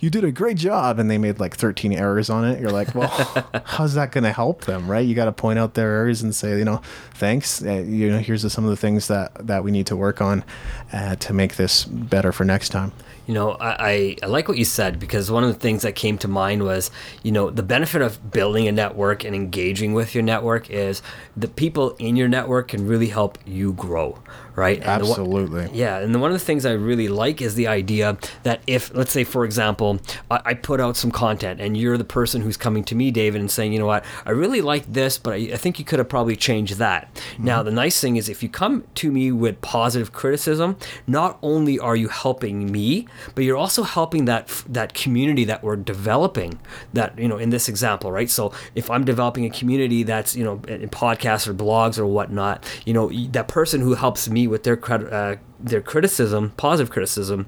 [0.00, 2.60] you did a great job and they made like 13 errors on it.
[2.60, 3.08] You're like well
[3.64, 5.06] how's that going to help them right?
[5.06, 6.80] You got to point out their errors and say you know
[7.14, 10.20] thanks uh, you know here's some of the things that that we need to work
[10.20, 10.44] on
[10.92, 12.92] uh, to make this better for next time.
[13.26, 15.96] You know, I, I, I like what you said because one of the things that
[15.96, 16.92] came to mind was,
[17.24, 21.02] you know, the benefit of building a network and engaging with your network is
[21.36, 24.16] the people in your network can really help you grow,
[24.56, 24.78] right?
[24.82, 25.70] And one- Absolutely.
[25.72, 29.12] yeah, and one of the things I really like is the idea that if, let's
[29.12, 30.00] say, for example,
[30.30, 33.40] I, I put out some content and you're the person who's coming to me, David,
[33.40, 35.98] and saying, you know what, I really like this, but I, I think you could
[35.98, 37.08] have probably changed that.
[37.38, 40.76] Now, the nice thing is if you come to me with positive criticism,
[41.06, 45.76] not only are you helping me, but you're also helping that that community that we're
[45.76, 46.58] developing.
[46.92, 48.30] That you know, in this example, right?
[48.30, 52.64] So if I'm developing a community that's you know in podcasts or blogs or whatnot,
[52.84, 57.46] you know, that person who helps me with their uh, their criticism, positive criticism,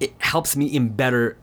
[0.00, 0.88] it helps me in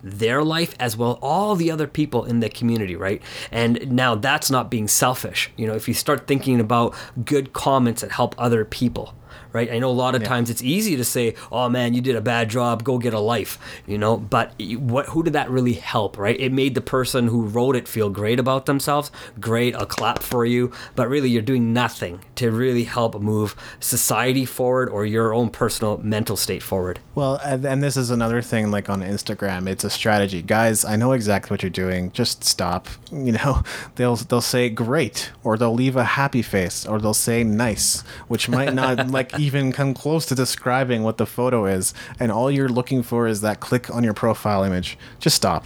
[0.03, 3.21] their life as well all the other people in the community right?
[3.51, 5.51] And now that's not being selfish.
[5.57, 6.95] You know if you start thinking about
[7.25, 9.15] good comments that help other people
[9.53, 12.15] right i know a lot of times it's easy to say oh man you did
[12.15, 15.73] a bad job go get a life you know but what who did that really
[15.73, 19.85] help right it made the person who wrote it feel great about themselves great a
[19.85, 25.05] clap for you but really you're doing nothing to really help move society forward or
[25.05, 29.01] your own personal mental state forward Well, and, and this is another thing like on
[29.01, 30.41] Instagram, it's a strategy.
[30.41, 32.11] Guys, I know exactly what you're doing.
[32.11, 32.87] Just stop.
[33.11, 33.61] You know,
[33.95, 38.47] they'll they'll say great or they'll leave a happy face or they'll say nice, which
[38.49, 41.93] might not like even come close to describing what the photo is.
[42.19, 44.97] And all you're looking for is that click on your profile image.
[45.19, 45.65] Just stop.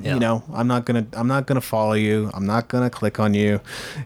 [0.00, 0.14] Yeah.
[0.14, 2.30] You know, I'm not gonna I'm not gonna follow you.
[2.32, 3.60] I'm not gonna click on you.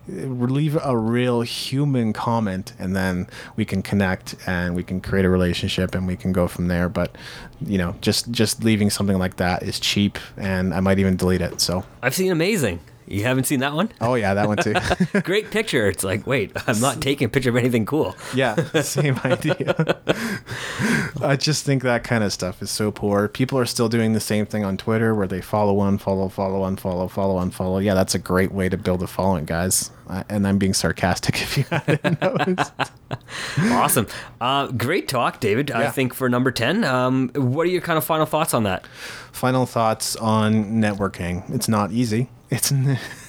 [0.08, 5.30] Leave a real human comment, and then we can connect and we can create a
[5.30, 6.88] relationship and we can go from there.
[6.88, 7.16] But
[7.64, 11.42] you know, just just leaving something like that is cheap, and I might even delete
[11.42, 11.60] it.
[11.60, 12.80] So, I've seen Amazing.
[13.10, 13.90] You haven't seen that one?
[14.00, 14.74] oh yeah, that one too.
[15.22, 15.88] Great picture.
[15.88, 18.14] It's like, wait, I'm not taking a picture of anything cool.
[18.34, 19.98] yeah, same idea.
[21.22, 23.28] I just think that kind of stuff is so poor.
[23.28, 27.10] People are still doing the same thing on Twitter where they follow, unfollow, follow, unfollow,
[27.10, 27.82] follow, unfollow.
[27.82, 29.90] Yeah, that's a great way to build a following, guys.
[30.08, 32.72] Uh, and I'm being sarcastic if you hadn't noticed.
[33.58, 34.06] Awesome.
[34.40, 35.70] Uh, great talk, David.
[35.70, 38.86] I think for number 10, um, what are your kind of final thoughts on that?
[39.38, 41.48] Final thoughts on networking.
[41.54, 42.28] It's not easy.
[42.50, 42.72] It's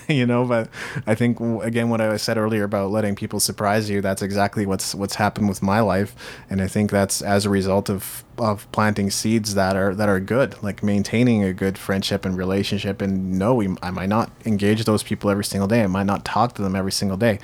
[0.07, 0.69] you know, but
[1.05, 3.99] I think again what I said earlier about letting people surprise you.
[4.01, 6.15] That's exactly what's what's happened with my life,
[6.49, 10.21] and I think that's as a result of of planting seeds that are that are
[10.21, 13.01] good, like maintaining a good friendship and relationship.
[13.01, 15.83] And no, we, I might not engage those people every single day.
[15.83, 17.39] I might not talk to them every single day.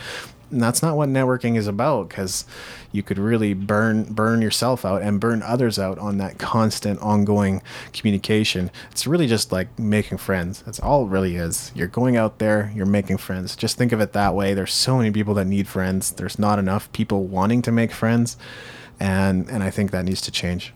[0.55, 2.45] And that's not what networking is about because
[2.91, 7.61] you could really burn burn yourself out and burn others out on that constant ongoing
[7.93, 8.71] communication.
[8.91, 10.63] It's really just like making friends.
[10.63, 11.71] That's all it really is.
[11.75, 13.55] You're going out there you're making friends.
[13.55, 14.53] Just think of it that way.
[14.53, 16.11] There's so many people that need friends.
[16.11, 18.37] There's not enough people wanting to make friends
[18.99, 20.73] and and i think that needs to change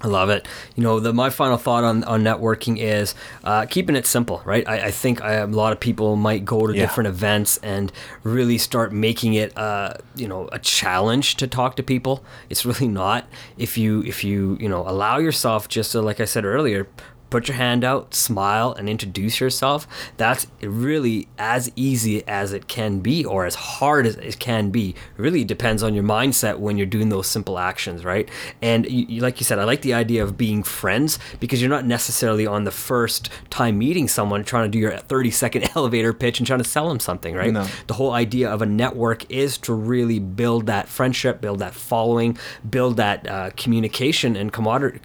[0.00, 0.46] I love it.
[0.76, 4.66] You know, the my final thought on, on networking is uh, keeping it simple, right?
[4.68, 6.82] I, I think I, a lot of people might go to Yeah.
[6.82, 7.90] different events and
[8.22, 12.22] really start making it, uh, you know, a challenge to talk to people.
[12.48, 13.26] It's really not.
[13.56, 16.86] If you if you you know allow yourself just to, like I said earlier,
[17.30, 19.86] put your hand out, smile, and introduce yourself.
[20.16, 24.90] That's really as easy as it can be, or as hard as it can be.
[24.90, 28.28] It really depends on your mindset when you're doing those simple actions, right?
[28.62, 31.70] And you, you, like you said, I like the idea of being friends because you're
[31.70, 36.12] not necessarily on the first time meeting someone trying to do your 30 second elevator
[36.12, 37.52] pitch and trying to sell them something, right?
[37.52, 37.66] No.
[37.86, 42.38] The whole idea of a network is to really build that friendship, build that following,
[42.68, 45.00] build that uh, communication and camaraderie.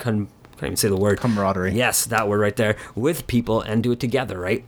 [0.54, 1.74] Can't even say the word Camaraderie.
[1.74, 4.66] Yes, that word right there with people and do it together, right?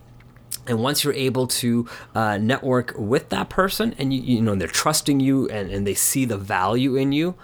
[0.66, 4.68] And once you're able to uh, network with that person and you, you know they're
[4.68, 7.34] trusting you and, and they see the value in you,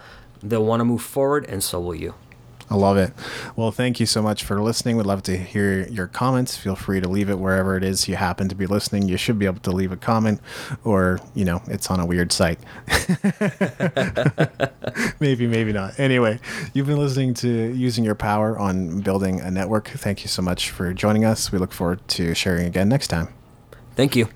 [0.41, 2.15] they'll want to move forward and so will you.
[2.73, 3.13] I love it.
[3.55, 4.97] Well, thank you so much for listening.
[4.97, 6.57] We'd love to hear your comments.
[6.57, 9.07] Feel free to leave it wherever it is you happen to be listening.
[9.07, 10.41] You should be able to leave a comment,
[10.83, 12.57] or, you know, it's on a weird site.
[15.19, 15.99] maybe, maybe not.
[15.99, 16.39] Anyway,
[16.73, 19.89] you've been listening to Using Your Power on Building a Network.
[19.89, 21.51] Thank you so much for joining us.
[21.51, 23.27] We look forward to sharing again next time.
[23.95, 24.29] Thank you.